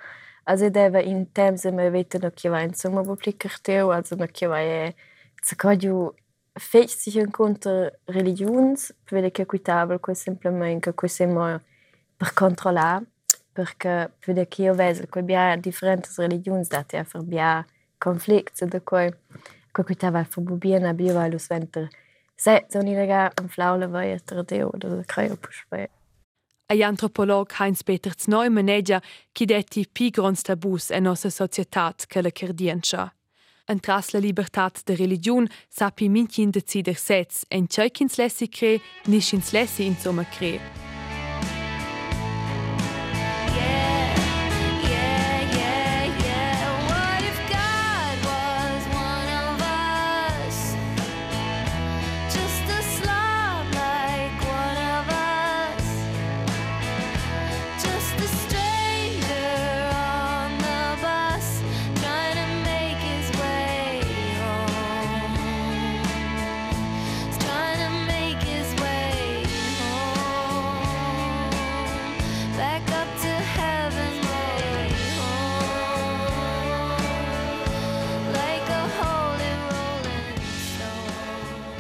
Also 0.46 0.70
deve 0.70 1.02
in 1.02 1.26
temps 1.26 1.64
me 1.64 1.90
vete 1.90 2.18
no 2.18 2.30
que 2.30 2.48
vai 2.48 2.64
insomma 2.66 3.02
publicar 3.02 3.59
teu, 3.61 3.90
also 3.92 4.16
no 4.16 4.26
que 4.28 4.48
vai 4.48 4.94
se 5.42 5.56
codio 5.56 6.14
fech 6.59 6.90
sich 6.90 7.16
incontra 7.16 7.92
religions, 8.09 8.92
vede 9.11 9.30
che 9.30 9.42
equitabel 9.42 9.98
que 9.98 10.14
simplement 10.14 10.80
que 10.80 10.92
que 10.92 11.09
semo 11.09 11.61
per 12.18 12.34
controlar, 12.34 13.02
perché 13.52 14.11
vede 14.26 14.46
che 14.48 14.62
io 14.62 14.74
vedo 14.74 15.06
che 15.06 15.22
bia 15.22 15.56
differentes 15.56 16.16
religions 16.18 16.68
date 16.68 16.96
a 16.96 17.04
fer 17.04 17.22
bia 17.22 17.66
conflicts 17.98 18.64
da 18.64 18.80
coi 18.80 19.11
que 19.11 19.57
equitava 19.83 20.24
fer 20.24 20.43
bubien 20.43 20.87
a 20.87 20.93
bio 20.95 21.18
alus 21.18 21.49
venter. 21.49 21.89
Se 22.37 22.64
so 22.70 22.83
ni 22.83 22.95
lega 22.95 23.31
un 23.41 23.49
flaule 23.49 23.85
a 23.85 24.18
tradeo 24.18 24.70
creo 25.07 25.37
puspe. 25.37 25.89
Ai 26.70 26.83
antropolog 26.83 27.51
Heinz-Peter 27.59 28.12
Znoi 28.14 28.51
manegia 28.51 29.01
chi 29.33 29.47
detti 29.47 29.87
pi 29.91 30.11
grons 30.11 30.43
tabus 30.43 30.91
e 30.91 31.01
nostra 31.01 31.31
società 31.31 31.95
che 32.07 32.20
la 32.20 32.31
cardiancia. 32.31 33.12
Entras 33.66 34.12
la 34.12 34.18
libertà 34.18 34.70
de 34.85 34.95
religion 34.95 35.47
sapi 35.68 36.09
mincin 36.09 36.51
decider 36.51 36.97
sets 36.97 37.45
en 37.51 37.66
ceikins 37.68 38.16
lessi 38.16 38.49
cre, 38.49 38.81
nischins 39.07 39.53
lessi 39.53 39.85
insomma 39.85 40.24
cre. 40.24 40.88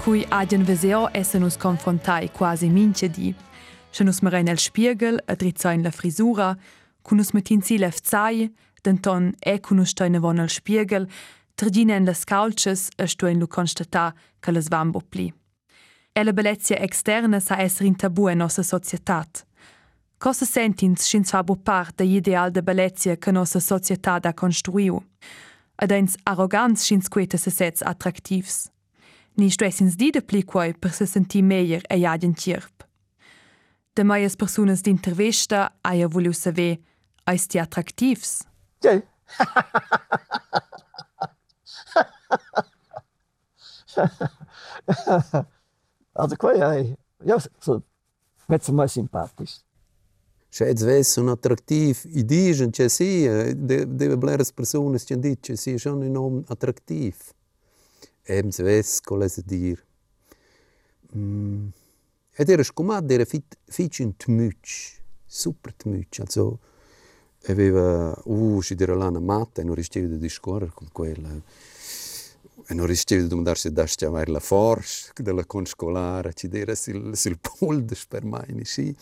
cui 0.04 0.24
agen 0.30 0.64
veseo 0.64 1.08
essen 1.12 1.42
nus 1.42 1.56
confrontai 1.56 2.28
quasi 2.28 2.68
mincedi. 2.68 3.34
Se 3.90 4.04
nus 4.04 4.20
meren 4.22 4.48
el 4.48 4.58
spiegel, 4.58 5.18
atrizzain 5.26 5.82
la 5.82 5.90
frisura, 5.90 6.56
cu 7.02 7.14
nus 7.14 7.32
metin 7.32 7.62
si 7.62 7.78
lefzai, 7.78 8.48
denton 8.82 9.32
e 9.40 9.58
cu 9.58 9.74
nus 9.74 9.90
steine 9.90 10.20
von 10.20 10.38
al 10.38 10.48
spiegel, 10.48 11.08
tragina 11.54 11.94
en 11.94 12.04
las 12.04 12.24
calces 12.24 12.88
e 12.96 13.06
stuen 13.06 13.38
lu 13.38 13.46
constata 13.46 14.14
che 14.40 14.52
las 14.52 14.68
vambo 14.68 15.00
pli. 15.00 15.32
E 16.12 16.24
la 16.24 16.32
bellezia 16.32 16.78
externa 16.78 17.40
sa 17.40 17.56
esser 17.60 17.86
in 17.86 17.96
tabu 17.96 18.28
en 18.28 18.38
nossa 18.38 18.62
societat. 18.62 19.44
Cosa 20.18 20.44
sentins 20.44 21.02
schins 21.02 21.30
fabo 21.30 21.56
part 21.56 21.96
da 21.96 22.04
ideal 22.04 22.50
de 22.50 22.62
bellezia 22.62 23.16
che 23.16 23.30
nossa 23.30 23.60
società 23.60 24.18
da 24.18 24.32
construiu? 24.34 25.02
Ad 25.76 25.90
eins 25.90 26.16
arroganz 26.24 26.82
schins 26.82 27.08
queta 27.08 27.36
se 27.36 27.50
sets 27.50 27.82
attractivs. 27.82 28.70
Ni 29.38 29.50
stressins 29.50 29.94
di 29.94 30.10
de 30.10 30.20
pli 30.20 30.42
quai 30.42 30.74
per 30.74 30.90
se 30.90 31.06
sentir 31.06 31.42
meglier 31.46 31.84
e 31.86 31.94
jadien 32.02 32.34
tierp. 32.34 32.82
De 33.94 34.02
meias 34.02 34.34
personas 34.36 34.82
d'intervista 34.82 35.78
aia 35.82 36.08
voulu 36.10 36.32
saber, 36.34 36.78
eis 37.30 37.46
ti 37.46 37.58
attraktivs? 37.58 38.42
Ja. 38.82 39.00
also 46.12 46.36
qua 46.36 46.54
ja, 46.54 46.84
ja 47.24 47.38
so, 47.38 47.82
mezzo 48.46 48.72
mai 48.72 48.88
simpatisch. 48.88 49.60
Schätz 50.50 50.82
wes 50.82 51.16
un 51.20 51.28
attraktiv 51.28 52.04
i 52.10 52.24
digen 52.24 52.70
che 52.70 52.88
si 52.88 53.28
de 53.54 53.86
de 53.86 54.16
bleres 54.16 54.52
personas 54.52 55.06
dit 55.06 55.40
che 55.40 55.56
si 55.56 55.78
schon 55.78 56.02
enorm 56.02 56.44
attraktiv. 56.48 57.16
Eben 58.28 58.52
wes 58.58 59.00
coles 59.00 59.40
dir. 59.44 59.82
Mm. 61.16 61.68
Ed 62.36 62.48
era 62.48 62.62
scumat 62.62 63.10
era 63.10 63.24
fit 63.24 63.56
fit 63.64 63.98
un 63.98 64.12
tmuch, 64.16 65.00
super 65.26 65.72
tmuch, 65.74 66.20
also 66.20 66.58
aveva 67.46 68.14
uh 68.24 68.60
si 68.60 68.76
era 68.78 68.94
là 68.94 69.06
una 69.06 69.20
matta 69.20 69.60
e 69.60 69.64
non 69.64 69.74
riusciva 69.74 70.14
a 70.14 70.18
discorrere 70.18 70.72
con 70.74 70.88
quella 70.92 71.30
e 72.66 72.74
non 72.74 72.86
riusciva 72.86 73.24
a 73.24 73.26
domandarsi 73.26 73.72
da 73.72 73.84
chiamare 73.84 74.30
la 74.30 74.40
forza 74.40 75.12
della 75.16 75.44
conscolare 75.44 76.34
ci 76.34 76.48
era 76.52 76.74
sul, 76.74 77.16
sul 77.16 77.38
poldo 77.38 77.94
per 78.08 78.24
mai 78.24 78.64
sì 78.64 78.94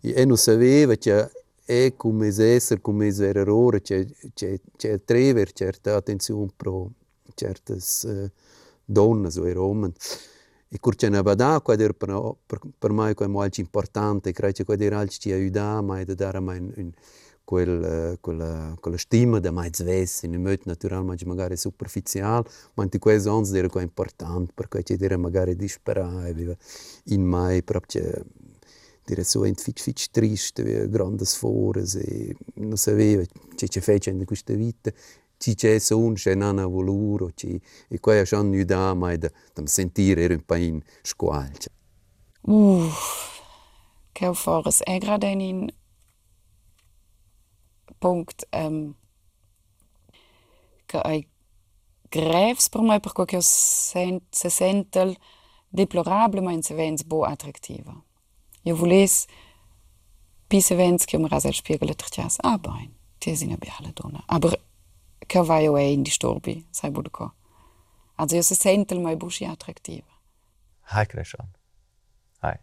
e 0.00 0.24
non 0.24 0.36
sapeva 0.36 0.94
che 0.96 1.30
è 1.64 1.94
come 1.96 2.28
essere 2.28 2.80
come 2.80 3.08
era 3.08 3.52
ora 3.52 3.80
c'è 3.80 4.06
c'è 4.34 4.58
c'è 4.76 5.02
trever 5.04 5.52
certa 5.52 5.96
attenzione 5.96 6.50
pro 6.54 6.90
certe 7.34 7.74
uh, 7.74 8.30
donna 8.88 9.30
zo 9.30 9.46
e 9.46 9.54
Romën. 9.54 9.94
E 10.68 10.80
kur 10.84 10.96
që 11.00 11.12
në 11.12 11.22
bada, 11.24 11.54
ku 11.64 11.72
edhe 11.72 11.88
për, 11.96 12.12
për, 12.48 12.64
për 12.80 12.92
maj 12.96 13.14
ku 13.16 13.24
e 13.24 13.30
mu 13.32 13.40
alqë 13.44 13.62
importante, 13.62 14.34
kraj 14.36 14.52
që 14.58 14.66
ku 14.68 14.74
edhe 14.74 14.90
alqë 14.92 15.22
që 15.22 15.30
ja 15.32 15.38
ju 15.40 15.52
da, 15.52 15.70
ma 15.84 16.00
edhe 16.02 16.16
dara 16.18 16.42
ma 16.44 16.58
në 16.60 16.90
quel, 17.48 18.18
quel, 18.20 18.42
quella 18.76 18.98
stima 19.00 19.40
da 19.40 19.50
mai 19.56 19.70
zvessi, 19.72 20.26
in 20.26 20.36
möt 20.44 20.66
natural 20.68 21.06
ma 21.08 21.16
magari 21.24 21.56
superficial, 21.56 22.44
ma 22.74 22.84
anti 22.84 22.98
quei 22.98 23.18
zons 23.18 23.50
dire 23.50 23.70
qua 23.72 23.80
important, 23.80 24.52
per 24.52 24.68
cui 24.68 24.82
dire 24.84 25.16
magari 25.16 25.56
disperavi 25.56 26.54
in 27.14 27.24
mai 27.24 27.62
proprio 27.62 28.24
dire 29.08 29.24
so 29.24 29.44
ent 29.44 29.60
fic 29.60 29.80
fic 29.80 30.10
triste, 30.10 30.88
grandes 30.90 31.34
fores 31.34 31.94
e 31.94 32.36
non 32.56 32.76
sapevo 32.76 33.24
ce 33.56 33.66
ce 33.68 33.80
fece 33.80 34.10
in 34.10 34.24
queste 34.26 34.54
vite 34.54 34.94
ci 35.38 35.54
c'è 35.54 35.78
son 35.78 36.14
c'è 36.14 36.34
nana 36.34 36.66
voluro 36.66 37.30
ci 37.34 37.60
e 37.88 37.98
qua 38.00 38.16
è 38.16 38.24
già 38.24 38.42
nuda 38.42 38.94
mai 38.94 39.18
da, 39.18 39.30
da 39.54 39.66
sentire 39.66 40.22
era 40.22 40.34
un 40.34 40.44
po' 40.44 40.56
in 40.56 40.80
squalcia 41.02 41.70
Uh, 42.40 42.88
che 44.12 44.32
fores 44.32 44.80
è 44.82 44.98
grade 44.98 45.26
in 45.26 45.68
punct 47.98 48.46
um, 48.52 48.94
che 50.86 50.96
ai 50.96 51.28
grevs 52.08 52.68
per 52.68 52.80
mai 52.80 53.00
per 53.00 53.12
quo 53.12 53.24
che 53.24 53.40
sent, 53.40 54.22
se 54.30 54.48
sentel 54.48 55.16
deplorable 55.68 56.40
ma 56.40 56.52
in 56.52 56.62
se 56.62 56.74
vens 56.74 57.04
bo 57.04 57.24
attraktiva. 57.24 57.94
Io 58.62 58.74
voles 58.74 59.26
pise 60.46 60.74
vens 60.74 61.04
che 61.04 61.18
mi 61.18 61.28
rasa 61.28 61.48
il 61.48 61.54
spiegel 61.54 61.94
tercias. 61.94 62.38
Ah, 62.40 62.58
bain, 62.58 62.94
ti 63.18 63.30
es 63.30 63.42
una 63.42 63.56
bella 63.56 63.92
donna. 63.92 64.22
Aber 64.26 64.58
che 65.28 65.42
vai 65.42 65.64
io 65.64 65.76
in 65.76 66.02
disturbi, 66.02 66.66
sai 66.70 66.90
bu 66.90 67.02
co. 67.10 67.34
Also 68.16 68.34
io 68.34 68.42
se 68.42 68.54
sentel 68.54 68.98
mai 69.00 69.16
bushi 69.16 69.44
attraktiva. 69.44 70.10
Hai 70.80 71.06
crescion. 71.06 71.48
Hai. 72.40 72.58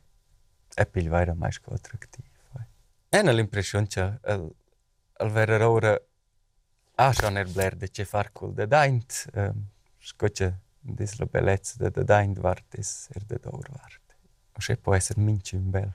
E 0.75 0.85
pil 0.85 1.09
vaira 1.09 1.35
mais 1.35 1.59
co 1.59 1.73
attraktiv. 1.73 2.25
Hai. 2.53 2.65
E 3.09 3.21
na 3.21 3.31
l'impression 3.31 3.85
che 3.87 4.19
el, 4.23 4.49
el 5.19 5.29
vera 5.29 5.69
ora 5.69 5.95
a 6.95 7.13
schon 7.13 7.37
er 7.37 7.47
bler 7.47 7.75
de 7.75 7.87
che 7.87 8.03
far 8.03 8.31
cul 8.31 8.53
de 8.53 8.67
daint. 8.67 9.29
Um, 9.35 9.69
Scoce 9.99 10.61
dis 10.81 11.19
la 11.19 11.25
bellezza 11.25 11.77
de 11.77 11.91
de 11.91 12.03
daint 12.03 12.37
vart 12.39 12.73
is 12.77 13.07
er 13.15 13.23
de 13.25 13.39
dor 13.39 13.69
vart. 13.69 14.01
O 14.57 14.61
se 14.61 14.75
può 14.75 14.95
essere 14.95 15.21
minci 15.21 15.55
un 15.55 15.69
bel. 15.69 15.93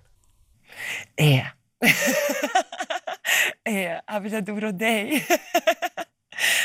Ja, 1.16 1.52
habe 4.06 4.26
ich 4.28 4.44
duro 4.44 4.72
dei. 4.72 5.26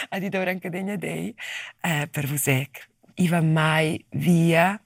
Adi 0.09 0.29
duro 0.29 0.49
anche 0.49 0.69
degna 0.69 0.95
dei. 0.95 1.35
Eh, 1.81 2.07
per 2.09 2.27
vusec. 2.27 2.87
Iva 3.15 3.41
mai 3.41 4.03
via 4.09 4.79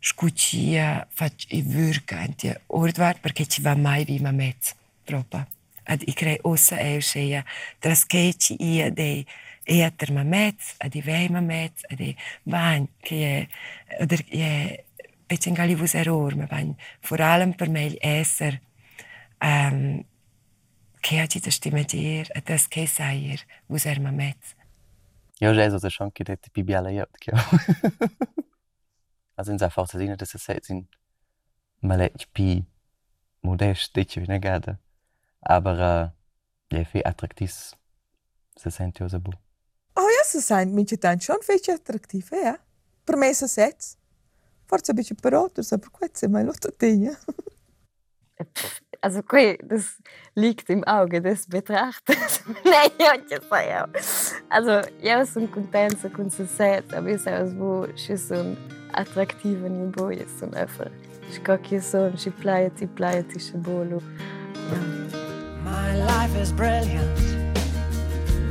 scucia 0.00 1.06
fac 1.10 1.50
i 1.52 1.62
vurka 1.62 2.18
anti 2.18 2.54
ordvart 2.66 3.20
perché 3.20 3.46
ci 3.46 3.60
va 3.60 3.74
mai 3.74 4.04
vi 4.04 4.20
ma 4.20 4.30
mezz 4.30 4.72
proprio. 5.04 5.46
Ad 5.84 6.02
i 6.04 6.12
crei 6.12 6.38
ossa 6.42 6.76
e 6.78 6.96
usceia 6.96 7.44
traskeci 7.78 8.56
ia 8.58 8.90
dei 8.90 9.26
e 9.64 9.92
ter 9.96 10.12
ma 10.12 10.22
mezz, 10.22 10.74
ad 10.78 10.94
i 10.94 11.02
vei 11.02 11.28
ma 11.28 11.40
mezz, 11.40 11.82
ad 11.88 12.00
i 12.00 12.16
bagn 12.42 12.88
che 13.00 13.48
è 13.96 14.02
oder 14.02 14.24
è 14.28 14.84
pecengali 15.26 15.74
vus 15.74 15.94
error, 15.94 16.36
ma 16.36 16.46
bagn 16.46 16.74
vor 17.00 17.20
allem 17.20 17.52
per 17.52 17.68
me 17.68 17.96
esser 18.00 18.60
um, 19.40 20.02
kihagyít 21.08 21.46
a 21.46 21.50
stimetyér, 21.50 22.26
se 22.26 22.40
tesz 22.40 22.66
készájér, 22.66 23.44
uma 23.98 24.10
metsz. 24.10 24.54
Ja, 25.38 25.52
já 25.52 25.62
ez 25.72 25.84
a 25.84 25.88
schon 25.88 26.12
kidet 26.12 26.48
Bibi 26.52 26.74
alle 26.74 26.92
jött 26.92 27.16
ki. 27.16 27.30
Also 29.34 29.52
in 29.52 29.58
sa 29.58 29.68
forza 29.68 29.98
zina, 29.98 30.14
das 30.16 30.34
ist 30.34 30.68
in 30.68 30.88
malec 31.80 32.26
pi 32.32 32.66
modest, 33.40 33.94
dich 33.94 34.16
wie 34.16 34.26
negada. 34.26 34.78
Aber 35.40 36.12
é 36.68 36.84
fi 36.84 37.02
attractis 37.04 37.74
se 38.56 38.70
sente 38.70 39.04
o 39.04 39.08
zabu. 39.08 39.32
Oh, 39.94 40.08
ja, 40.08 40.24
se 40.24 40.40
sente 40.40 40.74
minche 40.74 40.96
tant 40.96 41.22
schon 41.22 41.42
fece 41.42 41.72
attractive, 41.72 42.34
é? 42.34 42.58
Per 43.04 43.16
me 43.16 43.34
se 43.34 43.48
sets. 43.48 43.96
Forza 44.66 44.92
bici 44.92 45.14
per 45.14 45.34
outro, 45.34 45.62
sa 45.62 45.78
per 45.78 45.90
quetze, 45.90 46.28
ma 46.28 46.42
lo 46.42 46.52
tutto 46.52 46.72
tegna. 46.76 47.18
Also 49.00 49.22
qui, 49.22 49.58
das 49.62 49.98
liegt 50.34 50.68
im 50.70 50.82
Auge 50.84 51.22
des 51.22 51.46
Betrachters. 51.46 52.42
Ich. 52.64 54.34
Also, 54.48 54.80
ja, 55.00 55.24
sono 55.24 55.46
contenta 55.46 56.08
con 56.08 56.30
se 56.30 56.46
set, 56.46 56.92
aber 56.92 57.08
ich 57.08 57.22
sage, 57.22 57.52
wo 57.58 57.86
ci 57.94 58.16
sono 58.16 58.56
attrattive 58.92 59.66
in 59.66 59.92
boie, 59.92 60.26
sono 60.38 60.56
einfach. 60.56 60.90
Ich 61.30 61.42
kann 61.44 61.62
hier 61.62 61.80
so, 61.80 62.08
ich 62.08 62.34
pleie, 62.40 62.70
ti 62.70 62.86
pleie, 62.86 63.22
ti 63.22 63.38
bolo. 63.58 64.02
My 65.62 65.94
life 65.94 66.34
is 66.40 66.52
brilliant. 66.52 67.18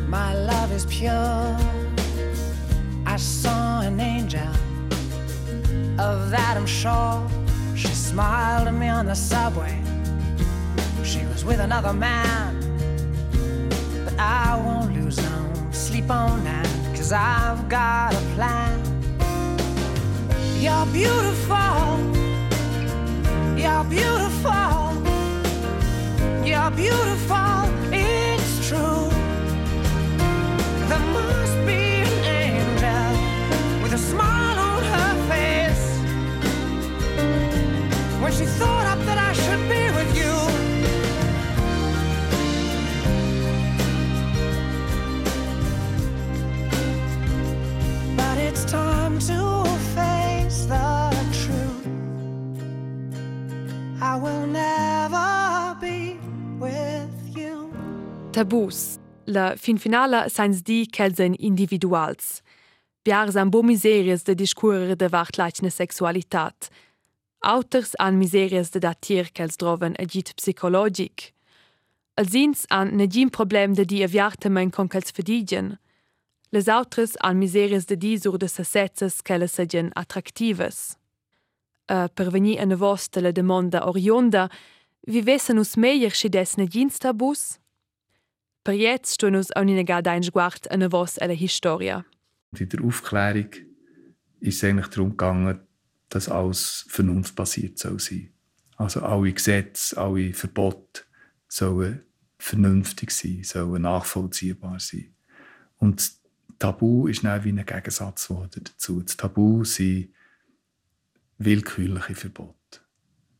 My 0.07 0.33
love 0.33 0.71
is 0.71 0.85
pure. 0.85 1.57
I 3.05 3.17
saw 3.17 3.81
an 3.81 3.99
angel. 3.99 4.47
Of 5.99 6.29
that 6.29 6.55
I'm 6.55 6.67
sure. 6.67 7.47
She 7.78 7.88
smiled 7.89 8.67
at 8.67 8.73
me 8.73 8.88
on 8.88 9.05
the 9.05 9.15
subway. 9.15 9.80
She 11.03 11.23
was 11.28 11.45
with 11.45 11.59
another 11.59 11.93
man. 11.93 12.59
But 14.03 14.19
I 14.19 14.59
won't 14.65 14.93
lose 14.93 15.17
no 15.17 15.71
sleep 15.71 16.09
on 16.09 16.43
that. 16.43 16.67
Cause 16.95 17.11
I've 17.13 17.69
got 17.69 18.13
a 18.13 18.23
plan. 18.36 18.78
You're 20.59 20.88
beautiful. 20.88 21.57
You're 23.55 23.84
beautiful. 23.86 24.88
You're 26.47 26.71
beautiful, 26.71 27.69
it's 27.91 28.67
true. 28.69 29.09
There 30.88 31.05
must 31.17 31.57
be 31.67 31.76
she 38.38 38.45
thought 38.45 38.85
up 38.85 38.99
that 39.05 39.17
I 39.17 39.33
should 39.33 39.63
be 39.67 39.83
with 39.97 40.11
you. 40.19 40.33
But 48.15 48.38
it's 48.38 48.63
time 48.65 49.17
to 49.29 49.39
face 49.95 50.65
the 50.65 51.11
truth. 51.41 51.88
I 54.01 54.15
will 54.23 54.45
never 54.45 55.75
be 55.81 56.19
with 56.59 57.09
you. 57.35 57.71
Tabus. 58.31 58.99
La 59.25 59.55
fin 59.57 59.77
finala 59.77 60.29
sains 60.29 60.61
di 60.61 60.85
ch'els 60.85 61.19
ein 61.19 61.33
individuals. 61.33 62.41
Biars 63.03 63.35
han 63.35 63.49
bo 63.49 63.63
miserias 63.63 64.23
de 64.23 64.35
discurrer 64.35 64.95
de 64.95 65.09
vart 65.09 65.38
laichne 65.38 65.69
sexualitat. 65.71 66.69
Auters 67.41 67.93
han 67.99 68.17
miserias 68.17 68.71
de 68.71 68.79
datir 68.79 69.29
ch'els 69.33 69.57
droven 69.57 69.95
agit 69.99 70.33
psicologic. 70.35 71.33
Els 72.17 72.33
ins 72.33 72.65
han 72.69 72.95
negin 72.97 73.29
problem 73.29 73.75
de 73.75 73.85
di 73.85 74.01
aviartamein 74.03 74.71
con 74.71 74.89
ch'els 74.89 75.11
fedigen. 75.11 75.77
Les 76.51 76.67
autres 76.67 77.15
han 77.21 77.38
miserias 77.38 77.85
de 77.85 77.95
di 77.95 78.17
sur 78.17 78.38
de 78.38 78.47
sassetzes 78.47 79.21
ch'elles 79.21 79.53
segen 79.53 79.91
attractives. 79.95 80.97
Uh, 81.89 82.07
per 82.15 82.31
venir 82.31 82.59
a 82.59 82.65
nevos 82.65 83.09
de 83.09 83.21
la 83.21 83.31
demanda 83.31 83.85
orionda, 83.88 84.49
vivessen 85.07 85.59
us 85.59 85.77
meier 85.77 86.11
schides 86.11 86.57
negins 86.57 86.99
tabus? 86.99 87.59
Per 88.63 88.73
jetzt 88.73 89.13
stuen 89.13 89.35
us 89.35 89.55
auch 89.55 89.63
nicht 89.63 89.88
gar 89.88 90.01
dein 90.01 90.23
Sguart 90.23 90.69
an 90.71 90.91
was 90.91 91.15
Historia. 91.15 92.03
Und 92.51 92.61
in 92.61 92.69
der 92.69 92.83
Aufklärung 92.83 93.49
ist 94.41 94.57
es 94.57 94.63
eigentlich 94.63 94.88
darum 94.88 95.11
gegangen, 95.11 95.66
dass 96.10 96.30
alles 96.30 96.86
vernunftbasiert 96.89 97.78
soll 97.78 97.99
sein. 97.99 98.34
Also 98.78 99.01
alle 99.01 99.34
Gesetze, 99.34 99.97
alle 99.97 100.34
Verbote 100.34 101.03
sollen 101.47 102.03
vernünftig 102.38 103.12
sein, 103.12 103.43
sollen 103.43 103.82
nachvollziehbar 103.82 104.80
sein. 104.80 105.16
Und 105.78 105.99
das 105.99 106.22
Tabu 106.60 107.08
ist 107.08 107.24
dann 107.24 107.43
wie 107.43 107.49
ein 107.49 107.66
Gegensatz 107.66 108.28
dazu. 108.28 108.47
Das 109.03 109.18
Tabu 109.18 109.64
sind 109.64 110.10
willkürliche 111.38 112.16
Verbote. 112.16 112.55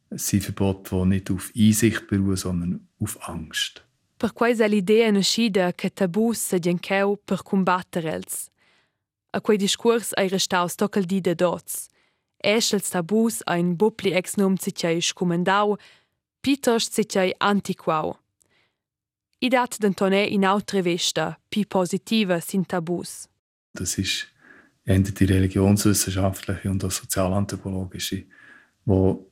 Es 0.09 0.28
sind 0.28 0.43
Verbote, 0.43 0.95
die 0.95 1.05
nicht 1.05 1.32
auf 1.32 1.51
Einsicht 1.55 2.07
beruhen, 2.07 2.36
sondern 2.36 2.88
auf 2.99 3.28
Angst. 3.28 3.84
Per 4.18 4.34
quais 4.34 4.59
è 4.59 4.68
l'idea 4.68 5.11
nascida 5.11 5.74
che 5.74 5.91
tabus 5.93 6.49
se 6.49 6.59
gencheu 6.59 7.18
per 7.18 7.43
combatterels. 7.43 8.49
A 9.32 9.41
quei 9.41 9.57
discurs 9.57 10.11
ai 10.18 10.28
restaus 10.28 10.76
tocal 10.76 11.05
di 11.05 11.22
de 11.22 11.36
dots. 11.36 11.89
Eschels 12.39 12.89
tabus 12.89 13.41
ein 13.43 13.77
bupli 13.77 14.13
ex 14.13 14.38
num 14.38 14.57
cicei 14.57 15.01
scumendau, 15.01 15.77
pitos 16.41 16.91
cicei 16.91 17.33
antiquau. 17.39 18.17
I 19.39 19.49
dat 19.49 19.77
dentonè 19.79 20.25
in 20.33 20.45
autre 20.45 20.83
vesta, 20.83 21.38
pi 21.49 21.65
positiva 21.65 22.39
sin 22.41 22.65
tabus. 22.65 23.27
Das 23.73 23.97
ist 23.97 24.27
eher 24.85 24.99
die 24.99 25.25
religionswissenschaftliche 25.25 26.69
und 26.69 26.83
auch 26.83 26.91
sozialanthropologische, 26.91 28.25
wo 28.85 29.27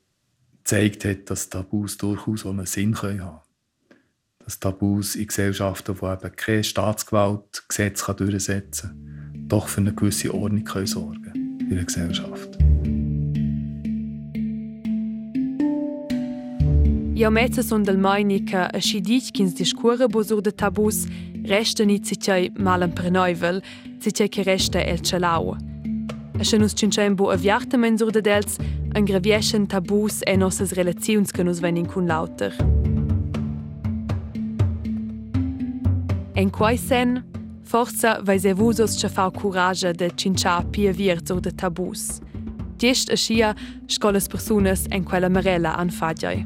gezeigt 0.66 1.06
hat, 1.06 1.30
dass 1.30 1.49
Tabus 1.49 1.97
durchaus 1.97 2.45
einen 2.45 2.66
Sinn 2.66 2.93
können 2.93 3.24
haben 3.24 3.41
Dass 4.39 4.60
Tabus 4.60 5.16
in 5.16 5.28
Gesellschaften, 5.28 5.95
wo 6.01 6.12
eben 6.12 6.36
keine 6.36 6.64
Staatsgewalt 6.64 7.64
Gesetze 7.68 8.14
durchsetzen 8.14 8.89
kann, 8.89 9.47
doch 9.47 9.68
für 9.68 9.82
eine 9.82 9.93
gewisse 9.93 10.34
Ordnung 10.34 10.64
können 10.64 10.88
sorgen 10.88 11.35
in 11.70 11.76
der 11.76 11.86
Gesellschaft. 11.86 12.57
Io 17.16 17.32
mezza 17.32 17.63
son 17.63 17.84
del 17.84 17.97
meini 17.97 18.43
che 18.43 18.57
a 18.57 18.80
schi 18.82 18.99
dic 18.99 19.32
ch'ins 19.32 19.53
discurre 19.53 20.07
bo 20.09 20.22
sur 20.22 20.41
de 20.41 20.51
tabus 20.51 21.07
resta 21.45 21.86
ni 21.86 21.99
cicei 21.99 22.51
malan 22.57 22.91
per 22.91 23.09
neuvel, 23.09 23.61
cicei 24.01 24.28
che 24.28 24.43
resta 24.43 24.80
el 24.80 24.99
celau. 24.99 25.55
A 26.38 26.43
se 26.43 26.57
nus 26.57 26.74
cincem 26.74 27.16
bo 27.16 27.32
aviartamen 27.32 27.97
sur 27.97 28.11
de 28.11 28.22
dels, 28.22 28.57
an 28.93 29.05
gravieschen 29.05 29.66
tabus 29.66 30.22
e 30.28 30.36
nossas 30.36 30.74
relaziuns 30.74 31.32
che 31.32 31.43
nus 31.43 31.61
venin 31.61 31.86
cun 31.86 32.05
lauter. 32.05 32.51
En 36.36 36.49
quai 36.49 36.78
forza 37.66 38.22
vai 38.24 38.39
se 38.39 38.53
vusos 38.53 38.95
ce 38.97 39.07
fau 39.07 39.32
coragia 39.32 39.93
de 39.93 40.09
cincia 40.16 40.63
pia 40.72 40.91
vir 40.93 41.20
sur 41.26 41.41
de 41.41 41.51
tabus. 41.51 42.22
Gest 42.78 43.09
a 43.09 43.16
schia 43.16 43.55
scolas 43.88 44.28
persunas 44.28 44.86
en 44.91 45.03
quella 45.03 45.30
marella 45.30 45.76
anfagiai. 45.78 46.45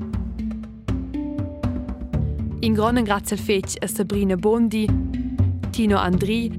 In 2.61 2.73
gronen 2.73 3.03
grazie 3.03 3.37
al 3.37 3.43
fetg 3.43 3.77
a 3.81 3.87
Sabrina 3.87 4.35
Bondi, 4.35 4.87
Tino 5.71 5.97
Andri, 5.97 6.51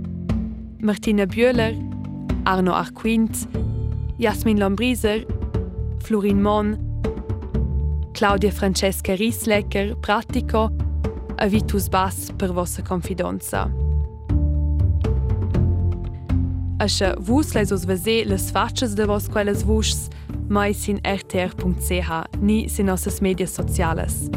Martina 0.80 1.26
Bühler, 1.26 1.74
Arno 2.44 2.72
Arquint, 2.72 3.46
Jasmin 4.18 4.58
Lombriser, 4.58 5.26
Florin 6.02 6.40
Mon, 6.40 6.76
Claudia 8.14 8.50
Francesca 8.50 9.14
Rieslecker, 9.14 9.94
Pratico, 9.96 10.70
a 11.36 11.46
Vitus 11.46 11.88
Bass 11.88 12.32
per 12.36 12.52
vostra 12.52 12.82
confidenza. 12.82 13.89
Ascha 16.80 17.14
vus 17.20 17.52
leis 17.52 17.70
os 17.72 17.84
vese 17.84 18.24
les 18.24 18.50
fatches 18.50 18.94
de 18.94 19.04
vos 19.04 19.28
quelles 19.28 19.62
vuschs, 19.62 20.08
mai 20.48 20.72
sin 20.72 20.98
rtr.ch 21.04 22.40
ni 22.40 22.68
sin 22.70 22.86
nossas 22.86 23.20
medias 23.20 23.50
sociales. 23.50 24.30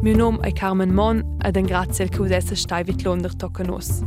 Meu 0.00 0.16
nome 0.16 0.38
è 0.40 0.52
Carmen 0.52 0.94
Mon 0.94 1.22
ed 1.44 1.56
en 1.58 1.66
grazie 1.66 2.04
al 2.04 2.10
che 2.10 2.22
usesse 2.22 2.56
stai 2.56 2.84
vit 2.84 3.02
Londra 3.02 3.30
tocca 3.36 3.62
nos. 3.62 4.02